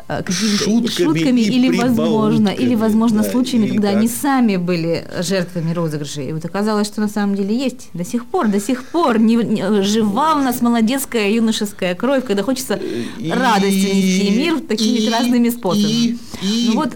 какими-то 0.07 0.91
Шутками 0.91 1.41
и 1.41 1.51
или 1.57 1.77
возможно, 1.77 2.49
или 2.49 2.75
возможно 2.75 3.23
да, 3.23 3.31
случаями, 3.31 3.69
когда 3.69 3.89
так. 3.89 3.97
они 3.99 4.09
сами 4.09 4.57
были 4.57 5.05
жертвами 5.21 5.73
розыгрышей. 5.73 6.29
И 6.31 6.33
вот 6.33 6.45
оказалось, 6.45 6.87
что 6.87 7.01
на 7.01 7.09
самом 7.09 7.35
деле 7.37 7.57
есть 7.57 7.89
до 7.95 8.05
сих 8.05 8.25
пор, 8.27 8.49
до 8.49 8.61
сих 8.61 8.85
пор 8.85 9.19
не, 9.19 9.37
не- 9.37 9.83
жива 9.83 10.35
у 10.35 10.39
нас 10.43 10.61
молодецкая 10.63 11.31
юношеская 11.31 11.95
кровь, 11.95 12.25
когда 12.27 12.43
хочется 12.43 12.75
И- 13.19 13.31
радостью 13.31 13.95
нести 13.95 14.31
мир 14.31 14.61
такими 14.61 14.99
и- 14.99 15.11
разными 15.11 15.51
способами. 15.51 16.19
и- 16.43 16.67
Ну 16.69 16.75
вот 16.75 16.91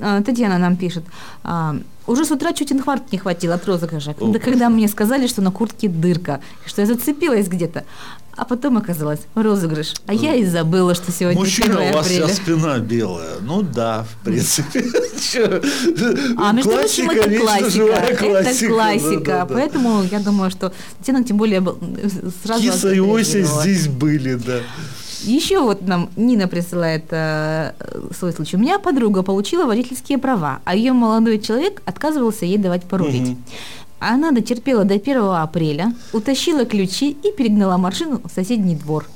а, 0.00 0.20
Татьяна 0.22 0.58
нам 0.58 0.76
пишет. 0.76 1.04
а, 1.44 1.76
Уже 2.06 2.24
с 2.24 2.30
утра 2.32 2.52
чуть 2.52 2.72
инфаркт 2.72 3.12
не 3.12 3.18
хватило 3.18 3.54
от 3.54 3.64
розыгрыша, 3.66 4.14
когда, 4.14 4.38
когда 4.40 4.68
мне 4.68 4.88
сказали, 4.88 5.28
что 5.28 5.40
на 5.42 5.50
куртке 5.52 5.88
дырка, 5.88 6.40
что 6.66 6.80
я 6.82 6.86
зацепилась 6.86 7.46
где-то. 7.48 7.84
А 8.36 8.44
потом 8.46 8.78
оказалось 8.78 9.20
розыгрыш. 9.34 9.94
А 10.06 10.14
я 10.14 10.34
и 10.34 10.44
забыла, 10.44 10.94
что 10.94 11.12
сегодня 11.12 11.38
Мужчина, 11.38 11.80
1 11.80 11.92
у 11.92 11.96
вас 11.96 12.06
вся 12.06 12.28
спина 12.28 12.78
белая. 12.78 13.36
Ну 13.42 13.62
да, 13.62 14.04
в 14.04 14.24
принципе. 14.24 14.84
А 16.38 16.52
между 16.52 16.70
прочим, 16.70 17.10
это 17.10 17.38
классика. 17.38 17.84
Это 17.84 18.68
классика. 18.68 19.48
Поэтому 19.50 20.02
я 20.02 20.18
думаю, 20.20 20.50
что 20.50 20.72
Татьяна 20.98 21.24
тем 21.24 21.36
более 21.36 21.60
б- 21.60 21.74
сразу 22.44 22.62
Киса 22.62 22.92
и 22.92 23.00
Ося 23.00 23.42
здесь 23.42 23.88
были, 23.88 24.34
да. 24.34 24.60
Еще 25.24 25.60
вот 25.60 25.86
нам 25.86 26.10
Нина 26.16 26.48
присылает 26.48 27.04
э, 27.10 27.72
свой 28.18 28.32
случай. 28.32 28.56
У 28.56 28.58
меня 28.58 28.80
подруга 28.80 29.22
получила 29.22 29.66
водительские 29.66 30.18
права, 30.18 30.58
а 30.64 30.74
ее 30.74 30.92
молодой 30.92 31.38
человек 31.38 31.80
отказывался 31.84 32.44
ей 32.44 32.58
давать 32.58 32.82
порулить. 32.84 33.28
Мгм. 33.28 33.44
Она 34.04 34.32
дотерпела 34.32 34.84
до 34.84 34.94
1 34.94 35.16
апреля, 35.16 35.92
утащила 36.12 36.64
ключи 36.64 37.10
и 37.22 37.30
перегнала 37.30 37.76
машину 37.76 38.20
в 38.24 38.32
соседний 38.32 38.74
двор. 38.74 39.06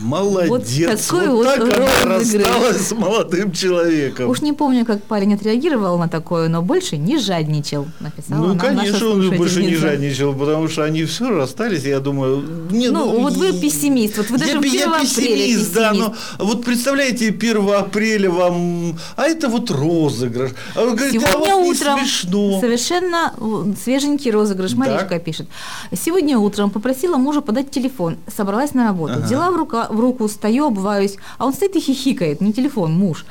Молодец. 0.00 1.06
такой 1.06 1.28
Вот 1.28 1.42
вот 1.42 1.46
так 1.46 1.60
она 1.60 1.86
рассталась 2.04 2.88
с 2.88 2.92
молодым 2.92 3.52
человеком. 3.52 4.28
Уж 4.28 4.40
не 4.40 4.52
помню, 4.52 4.84
как 4.84 5.02
парень 5.02 5.34
отреагировал 5.34 5.98
на 5.98 6.08
такое, 6.08 6.48
но 6.48 6.62
больше 6.62 6.96
не 6.96 7.18
жадничал, 7.18 7.86
написала 8.00 8.46
Ну, 8.46 8.58
конечно, 8.58 9.08
он 9.08 9.36
больше 9.36 9.62
не 9.62 9.76
жадничал, 9.76 10.34
потому 10.34 10.68
что 10.68 10.84
они 10.84 11.04
все 11.04 11.28
расстались, 11.30 11.84
я 11.84 12.00
думаю... 12.00 12.42
Не, 12.70 12.88
Ну, 12.88 13.20
вот 13.20 13.34
вы 13.34 13.52
пессимист, 13.52 14.16
вот 14.16 14.30
вы 14.30 14.38
даже 14.38 14.52
я, 14.52 14.58
в 14.58 14.62
1 14.62 14.72
я 14.72 14.86
апреля 14.86 15.00
пессимист, 15.00 15.74
да, 15.74 15.92
но 15.92 16.14
вот 16.38 16.64
представляете, 16.64 17.28
1 17.28 17.74
апреля 17.74 18.30
вам... 18.30 18.98
А 19.16 19.24
это 19.24 19.48
вот 19.48 19.70
розыгрыш. 19.70 20.52
А 20.74 20.84
вы 20.84 20.96
говорите, 20.96 21.18
а 21.18 21.32
Сегодня 21.32 21.56
вот 21.56 21.64
не 21.64 21.70
утром 21.70 21.98
смешно. 21.98 22.60
совершенно 22.60 23.34
свеженький 23.82 24.30
розыгрыш. 24.30 24.74
Маришка 24.74 25.18
пишет. 25.18 25.48
Сегодня 25.92 26.38
утром 26.38 26.70
попросила 26.70 27.16
мужа 27.16 27.40
подать 27.40 27.70
телефон. 27.70 28.16
Собралась 28.34 28.74
на 28.74 28.84
работу. 28.84 29.14
Ага. 29.14 29.26
Взяла 29.26 29.50
в, 29.50 29.56
рука, 29.56 29.81
в 29.90 30.00
руку, 30.00 30.28
стою, 30.28 30.66
обуваюсь. 30.66 31.16
А 31.38 31.46
он 31.46 31.52
стоит 31.52 31.76
и 31.76 31.80
хихикает. 31.80 32.40
Не 32.40 32.52
телефон, 32.52 32.92
муж. 32.92 33.24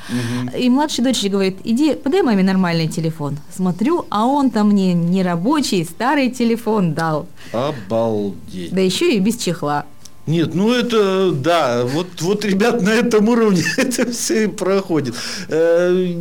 И 0.58 0.70
младшей 0.70 1.04
дочери 1.04 1.30
говорит, 1.30 1.58
иди, 1.64 1.94
подай 1.94 2.22
маме 2.22 2.44
нормальный 2.44 2.88
телефон. 2.88 3.38
Смотрю, 3.56 4.06
а 4.10 4.26
он-то 4.26 4.64
мне 4.64 4.94
не 4.94 5.24
рабочий, 5.24 5.84
старый 5.84 6.30
телефон 6.30 6.94
дал. 6.94 7.28
Обалдеть. 7.54 8.74
Да 8.74 8.82
еще 8.82 9.16
и 9.16 9.20
без 9.20 9.38
чехла. 9.38 9.86
Нет, 10.27 10.53
ну 10.53 10.71
это, 10.71 11.31
да, 11.31 11.84
вот, 11.84 12.07
вот, 12.21 12.45
ребят, 12.45 12.81
на 12.84 12.89
этом 12.89 13.27
уровне 13.27 13.63
это 13.77 14.12
все 14.12 14.43
и 14.43 14.47
проходит. 14.47 15.15
Э, 15.49 16.13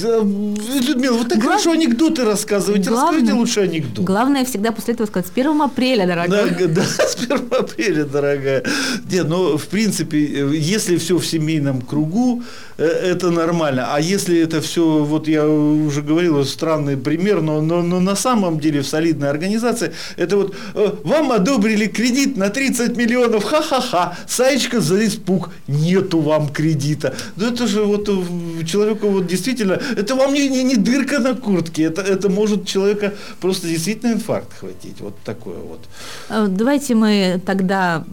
да, 0.00 0.18
Людмила, 0.20 1.18
вы 1.18 1.24
так 1.26 1.38
Глав- 1.38 1.62
хорошо 1.62 1.72
анекдоты 1.72 2.24
рассказываете, 2.24 2.88
Главное- 2.88 3.10
расскажите 3.20 3.32
лучше 3.34 3.60
анекдот. 3.60 4.04
Главное 4.04 4.44
всегда 4.46 4.72
после 4.72 4.94
этого 4.94 5.06
сказать, 5.06 5.26
с 5.26 5.30
1 5.30 5.60
апреля, 5.62 6.06
дорогая. 6.06 6.48
Да, 6.58 6.66
да, 6.68 6.82
с 6.84 7.14
1 7.16 7.48
апреля, 7.50 8.04
дорогая. 8.04 8.64
Нет, 9.10 9.26
ну, 9.28 9.58
в 9.58 9.66
принципе, 9.66 10.18
э, 10.24 10.56
если 10.56 10.96
все 10.96 11.18
в 11.18 11.26
семейном 11.26 11.82
кругу, 11.82 12.42
это 12.82 13.30
нормально. 13.30 13.88
А 13.94 14.00
если 14.00 14.38
это 14.40 14.60
все, 14.60 15.04
вот 15.04 15.28
я 15.28 15.46
уже 15.48 16.02
говорил, 16.02 16.44
странный 16.44 16.96
пример, 16.96 17.40
но, 17.40 17.60
но, 17.60 17.82
но 17.82 18.00
на 18.00 18.16
самом 18.16 18.60
деле 18.60 18.82
в 18.82 18.86
солидной 18.86 19.30
организации, 19.30 19.92
это 20.16 20.36
вот 20.36 20.54
э, 20.74 20.92
вам 21.04 21.32
одобрили 21.32 21.86
кредит 21.86 22.36
на 22.36 22.50
30 22.50 22.96
миллионов, 22.96 23.44
ха-ха-ха, 23.44 24.16
Саечка 24.26 24.80
за 24.80 25.06
испуг, 25.06 25.50
нету 25.68 26.20
вам 26.20 26.48
кредита. 26.48 27.14
Ну, 27.36 27.48
это 27.48 27.66
же 27.66 27.82
вот 27.82 28.08
э, 28.08 28.64
человеку 28.64 29.08
вот 29.08 29.26
действительно, 29.26 29.80
это 29.96 30.14
вам 30.14 30.34
не, 30.34 30.48
не, 30.48 30.62
не 30.62 30.76
дырка 30.76 31.18
на 31.18 31.34
куртке, 31.34 31.84
это, 31.84 32.02
это 32.02 32.28
может 32.28 32.66
человека 32.66 33.14
просто 33.40 33.68
действительно 33.68 34.12
инфаркт 34.12 34.52
хватить. 34.58 35.00
Вот 35.00 35.14
такое 35.24 35.58
вот. 35.58 35.80
Э, 36.28 36.46
Давайте 36.48 36.94
мы 36.94 37.40
тогда 37.44 38.04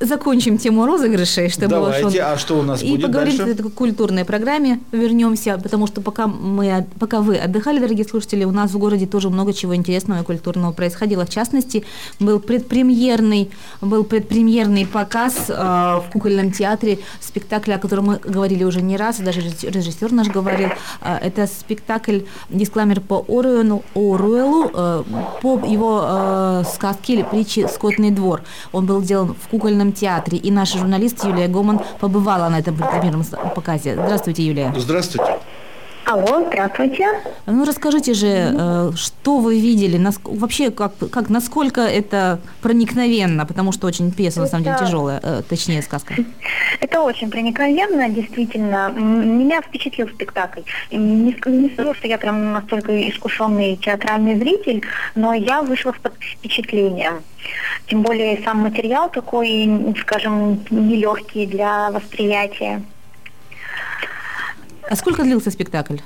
закончим 0.00 0.58
тему 0.58 0.86
розыгрышей, 0.86 1.48
чтобы 1.48 1.68
Давайте, 1.68 2.06
он- 2.06 2.32
а 2.32 2.36
что 2.36 2.58
у 2.58 2.62
нас 2.62 2.82
и 2.82 2.90
будет 2.90 3.02
поговорим 3.06 3.36
дальше? 3.36 3.62
о 3.62 3.70
культурной 3.70 4.24
программе, 4.24 4.80
вернемся, 4.92 5.58
потому 5.62 5.86
что 5.86 6.00
пока 6.00 6.26
мы, 6.26 6.86
пока 6.98 7.20
вы 7.20 7.36
отдыхали, 7.36 7.78
дорогие 7.78 8.04
слушатели, 8.04 8.44
у 8.44 8.50
нас 8.50 8.70
в 8.72 8.78
городе 8.78 9.06
тоже 9.06 9.30
много 9.30 9.52
чего 9.52 9.74
интересного 9.76 10.20
и 10.22 10.24
культурного 10.24 10.72
происходило. 10.72 11.24
В 11.24 11.30
частности, 11.30 11.84
был 12.20 12.40
предпремьерный, 12.40 13.50
был 13.80 14.04
предпремьерный 14.04 14.86
показ 14.86 15.34
э, 15.48 15.52
в 15.54 16.04
кукольном 16.12 16.50
театре 16.52 16.98
спектакля, 17.20 17.74
о 17.76 17.78
котором 17.78 18.06
мы 18.06 18.18
говорили 18.18 18.64
уже 18.64 18.82
не 18.82 18.96
раз, 18.96 19.20
и 19.20 19.22
даже 19.22 19.40
режиссер, 19.40 19.70
режиссер 19.72 20.12
наш 20.12 20.28
говорил. 20.28 20.68
Э, 21.00 21.16
это 21.22 21.46
спектакль 21.46 22.20
«Дискламер 22.50 23.00
по 23.00 23.24
Оруэлу», 23.28 23.84
Оруэлу 23.94 24.70
э, 24.74 25.02
по 25.40 25.58
его 25.66 26.00
э, 26.04 26.64
сказке 26.74 27.14
или 27.14 27.22
притче 27.22 27.68
«Скотный 27.68 28.10
двор». 28.10 28.42
Он 28.72 28.86
был 28.86 29.02
сделан 29.02 29.34
в 29.40 29.48
кукольном 29.48 29.91
театре, 29.92 30.38
и 30.38 30.50
наша 30.50 30.78
журналист 30.78 31.24
Юлия 31.24 31.48
Гоман 31.48 31.80
побывала 32.00 32.48
на 32.48 32.58
этом 32.58 32.74
предпремьерном 32.76 33.22
с- 33.24 33.36
показе. 33.54 33.94
Здравствуйте, 33.94 34.42
Юлия. 34.44 34.72
Здравствуйте. 34.76 35.38
Алло, 36.04 36.44
здравствуйте. 36.48 37.06
Ну, 37.46 37.64
расскажите 37.64 38.12
же, 38.14 38.26
э, 38.26 38.90
что 38.96 39.38
вы 39.38 39.60
видели, 39.60 39.98
нас- 39.98 40.18
вообще, 40.24 40.70
как, 40.70 40.92
как, 41.10 41.30
насколько 41.30 41.80
это 41.80 42.40
проникновенно, 42.60 43.46
потому 43.46 43.72
что 43.72 43.86
очень 43.86 44.10
пьеса, 44.10 44.40
на 44.40 44.46
самом 44.46 44.64
деле, 44.64 44.76
Это- 44.76 44.84
тяжелая, 44.86 45.20
э, 45.22 45.42
точнее, 45.48 45.80
сказка. 45.82 46.14
Это 46.80 47.02
очень 47.02 47.30
проникновенно, 47.30 48.08
действительно. 48.08 48.90
Меня 48.90 49.60
впечатлил 49.62 50.08
спектакль. 50.08 50.60
Не, 50.90 51.34
не 51.46 51.70
скажу, 51.70 51.94
что 51.94 52.08
я 52.08 52.18
прям 52.18 52.52
настолько 52.52 52.92
искушенный 53.08 53.76
театральный 53.76 54.36
зритель, 54.38 54.82
но 55.14 55.32
я 55.34 55.62
вышла 55.62 55.92
под 56.02 56.14
впечатлением. 56.20 57.22
Тем 57.86 58.02
более 58.02 58.42
сам 58.44 58.58
материал 58.58 59.08
такой, 59.08 59.94
скажем, 60.00 60.60
нелегкий 60.70 61.46
для 61.46 61.90
восприятия. 61.90 62.82
А 64.88 64.96
сколько 64.96 65.22
длился 65.22 65.50
спектакль? 65.50 65.96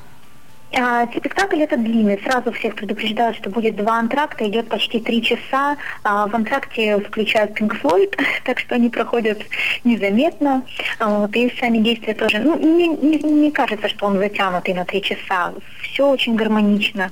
А, 0.79 1.07
Спектакль 1.07 1.63
этот 1.63 1.83
длинный. 1.83 2.21
Сразу 2.23 2.53
всех 2.53 2.75
предупреждают, 2.75 3.37
что 3.37 3.51
будет 3.51 3.77
два 3.77 3.99
антракта, 3.99 4.47
идет 4.49 4.69
почти 4.69 5.01
три 5.01 5.23
часа. 5.23 5.77
А, 6.03 6.27
В 6.27 6.35
антракте 6.35 6.99
включают 6.99 7.59
Pink 7.59 7.81
Floyd, 7.81 8.19
так 8.45 8.59
что 8.59 8.75
они 8.75 8.91
проходят 8.91 9.39
незаметно. 9.85 10.63
А, 10.99 11.21
Вот, 11.21 11.35
и 11.37 11.55
сами 11.59 11.79
действия 11.79 12.15
тоже. 12.15 12.39
Ну, 12.41 12.59
не, 12.59 12.89
не- 12.89 13.19
не 13.23 13.51
кажется, 13.51 13.89
что 13.89 14.07
он 14.07 14.19
затянутый 14.19 14.75
на 14.75 14.85
три 14.85 15.03
часа. 15.03 15.55
Все 15.83 16.07
очень 16.09 16.35
гармонично. 16.37 17.11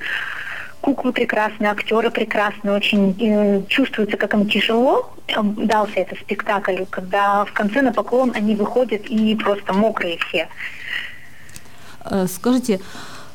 Куклы 0.81 1.13
прекрасные, 1.15 1.71
актеры 1.71 2.11
прекрасные, 2.11 2.75
очень 2.75 3.17
э, 3.19 3.63
чувствуется, 3.69 4.19
как 4.19 4.35
им 4.35 4.47
тяжело 4.47 5.11
дался 5.43 6.01
этот 6.01 6.19
спектакль, 6.19 6.85
когда 6.91 7.47
в 7.47 7.53
конце 7.55 7.81
на 7.81 7.91
поклон 7.95 8.33
они 8.35 8.55
выходят 8.55 9.07
и 9.07 9.35
просто 9.37 9.73
мокрые 9.73 10.19
все. 10.19 10.49
Э, 12.05 12.27
Скажите, 12.29 12.81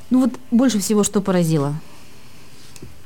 ну 0.10 0.22
вот 0.22 0.32
больше 0.52 0.80
всего 0.80 1.04
что 1.04 1.22
поразило? 1.22 1.76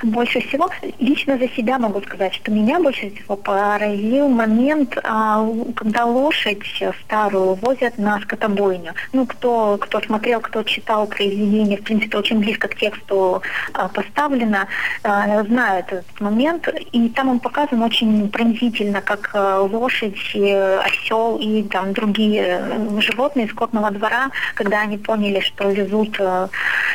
Больше 0.04 0.40
всего, 0.40 0.68
лично 0.98 1.38
за 1.38 1.48
себя 1.48 1.78
могу 1.78 2.02
сказать, 2.02 2.34
что 2.34 2.50
меня 2.50 2.78
больше 2.78 3.10
всего 3.10 3.36
поразил 3.36 4.28
момент, 4.28 4.98
а, 5.02 5.42
когда 5.74 6.04
лошадь 6.04 6.62
старую 7.04 7.54
возят 7.54 7.96
на 7.96 8.20
скотобойню. 8.20 8.92
Ну, 9.14 9.24
кто, 9.24 9.78
кто 9.80 10.02
смотрел, 10.02 10.42
кто 10.42 10.62
читал 10.62 11.06
произведение, 11.06 11.78
в 11.78 11.84
принципе, 11.84 12.18
очень 12.18 12.40
близко 12.40 12.68
к 12.68 12.76
тексту 12.76 13.40
а, 13.72 13.88
поставлено, 13.88 14.68
а, 15.02 15.42
знают 15.44 15.86
этот 15.86 16.20
момент. 16.20 16.68
И 16.92 17.08
там 17.08 17.30
он 17.30 17.40
показан 17.40 17.82
очень 17.82 18.28
пронзительно, 18.28 19.00
как 19.00 19.30
лошадь, 19.34 20.34
э, 20.34 20.80
осел 20.80 21.38
и 21.40 21.62
там 21.62 21.94
другие 21.94 22.60
э, 22.60 23.00
животные 23.00 23.48
скотного 23.48 23.90
двора, 23.90 24.30
когда 24.54 24.82
они 24.82 24.98
поняли, 24.98 25.40
что 25.40 25.70
везут 25.70 26.16
э, 26.18 26.48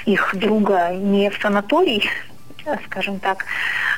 их 0.05 0.35
друга 0.35 0.91
не 0.93 1.31
в 1.31 1.41
санаторий, 1.41 2.07
скажем 2.85 3.19
так, 3.19 3.45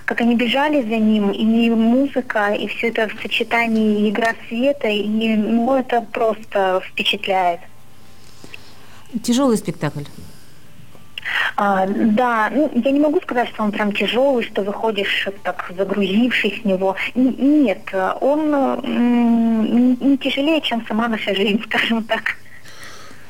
как 0.05 0.21
они 0.21 0.36
бежали 0.36 0.81
за 0.81 0.97
ним, 0.97 1.31
и 1.31 1.69
музыка, 1.69 2.53
и 2.53 2.67
все 2.67 2.89
это 2.89 3.07
в 3.07 3.21
сочетании 3.21 4.10
игра 4.10 4.34
света, 4.47 4.88
и 4.88 5.36
ну, 5.36 5.75
это 5.75 6.01
просто 6.01 6.81
впечатляет. 6.88 7.60
Тяжелый 9.23 9.57
спектакль. 9.57 10.03
А, 11.55 11.86
да, 11.88 12.49
ну, 12.51 12.71
я 12.73 12.91
не 12.91 12.99
могу 12.99 13.19
сказать, 13.21 13.49
что 13.49 13.63
он 13.63 13.71
прям 13.71 13.91
тяжелый, 13.91 14.43
что 14.43 14.63
выходишь 14.63 15.27
так 15.43 15.71
загрузившись 15.77 16.62
в 16.62 16.65
него. 16.65 16.95
Н- 17.15 17.36
Нет, 17.63 17.93
он 18.21 18.53
м, 18.53 20.10
не 20.10 20.17
тяжелее, 20.17 20.62
чем 20.62 20.86
сама 20.88 21.07
наша 21.07 21.36
жизнь, 21.36 21.62
скажем 21.67 22.03
так. 22.03 22.38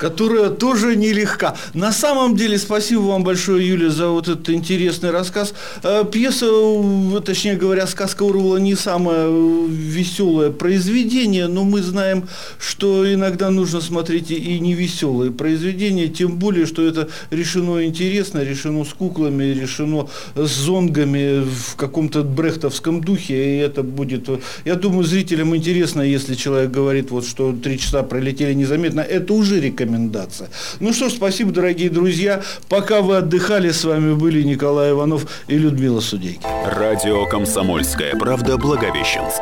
Которая 0.01 0.49
тоже 0.49 0.95
нелегка. 0.95 1.55
На 1.75 1.91
самом 1.91 2.35
деле, 2.35 2.57
спасибо 2.57 3.01
вам 3.01 3.23
большое, 3.23 3.67
Юля, 3.69 3.91
за 3.91 4.07
вот 4.07 4.27
этот 4.27 4.49
интересный 4.49 5.11
рассказ. 5.11 5.53
Э, 5.83 6.03
Пьеса, 6.11 6.47
э, 6.47 7.21
точнее 7.23 7.55
говоря, 7.55 7.85
сказка 7.85 8.23
Урвала 8.23 8.57
не 8.57 8.73
самое 8.73 9.27
э, 9.27 9.67
веселое 9.69 10.49
произведение, 10.49 11.45
но 11.45 11.63
мы 11.63 11.83
знаем, 11.83 12.27
что 12.59 13.13
иногда 13.13 13.51
нужно 13.51 13.79
смотреть 13.79 14.31
и- 14.31 14.59
невеселые 14.59 15.31
произведения, 15.31 16.07
тем 16.07 16.37
более, 16.37 16.65
что 16.65 16.81
это 16.81 17.07
решено 17.29 17.85
интересно, 17.85 18.39
решено 18.43 18.83
с 18.85 18.93
куклами, 18.93 19.43
решено 19.53 20.07
с 20.35 20.49
зонгами 20.49 21.43
в 21.43 21.75
каком-то 21.75 22.23
брехтовском 22.23 23.01
духе, 23.01 23.35
и 23.35 23.57
это 23.59 23.83
будет, 23.83 24.29
я 24.65 24.73
думаю, 24.73 25.03
зрителям 25.03 25.55
интересно, 25.55 26.01
если 26.01 26.33
человек 26.33 26.71
говорит, 26.71 27.11
вот, 27.11 27.23
что 27.23 27.53
три 27.53 27.77
часа 27.77 28.01
пролетели 28.01 28.55
незаметно, 28.55 29.01
это 29.01 29.33
уже 29.33 29.59
рекомендация. 29.91 30.49
Ну 30.79 30.93
что 30.93 31.09
ж, 31.09 31.13
спасибо, 31.13 31.51
дорогие 31.51 31.89
друзья. 31.89 32.41
Пока 32.69 33.01
вы 33.01 33.17
отдыхали, 33.17 33.71
с 33.71 33.83
вами 33.83 34.13
были 34.13 34.43
Николай 34.43 34.91
Иванов 34.91 35.25
и 35.47 35.57
Людмила 35.57 35.99
Судейки. 35.99 36.45
Радио 36.65 37.25
«Комсомольская 37.25 38.15
правда» 38.15 38.57
Благовещенск. 38.57 39.41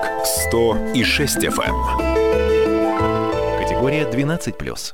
100 0.49 0.77
и 0.95 1.03
6 1.03 1.37
FM. 1.37 1.75
Категория 3.59 4.03
12+. 4.03 4.93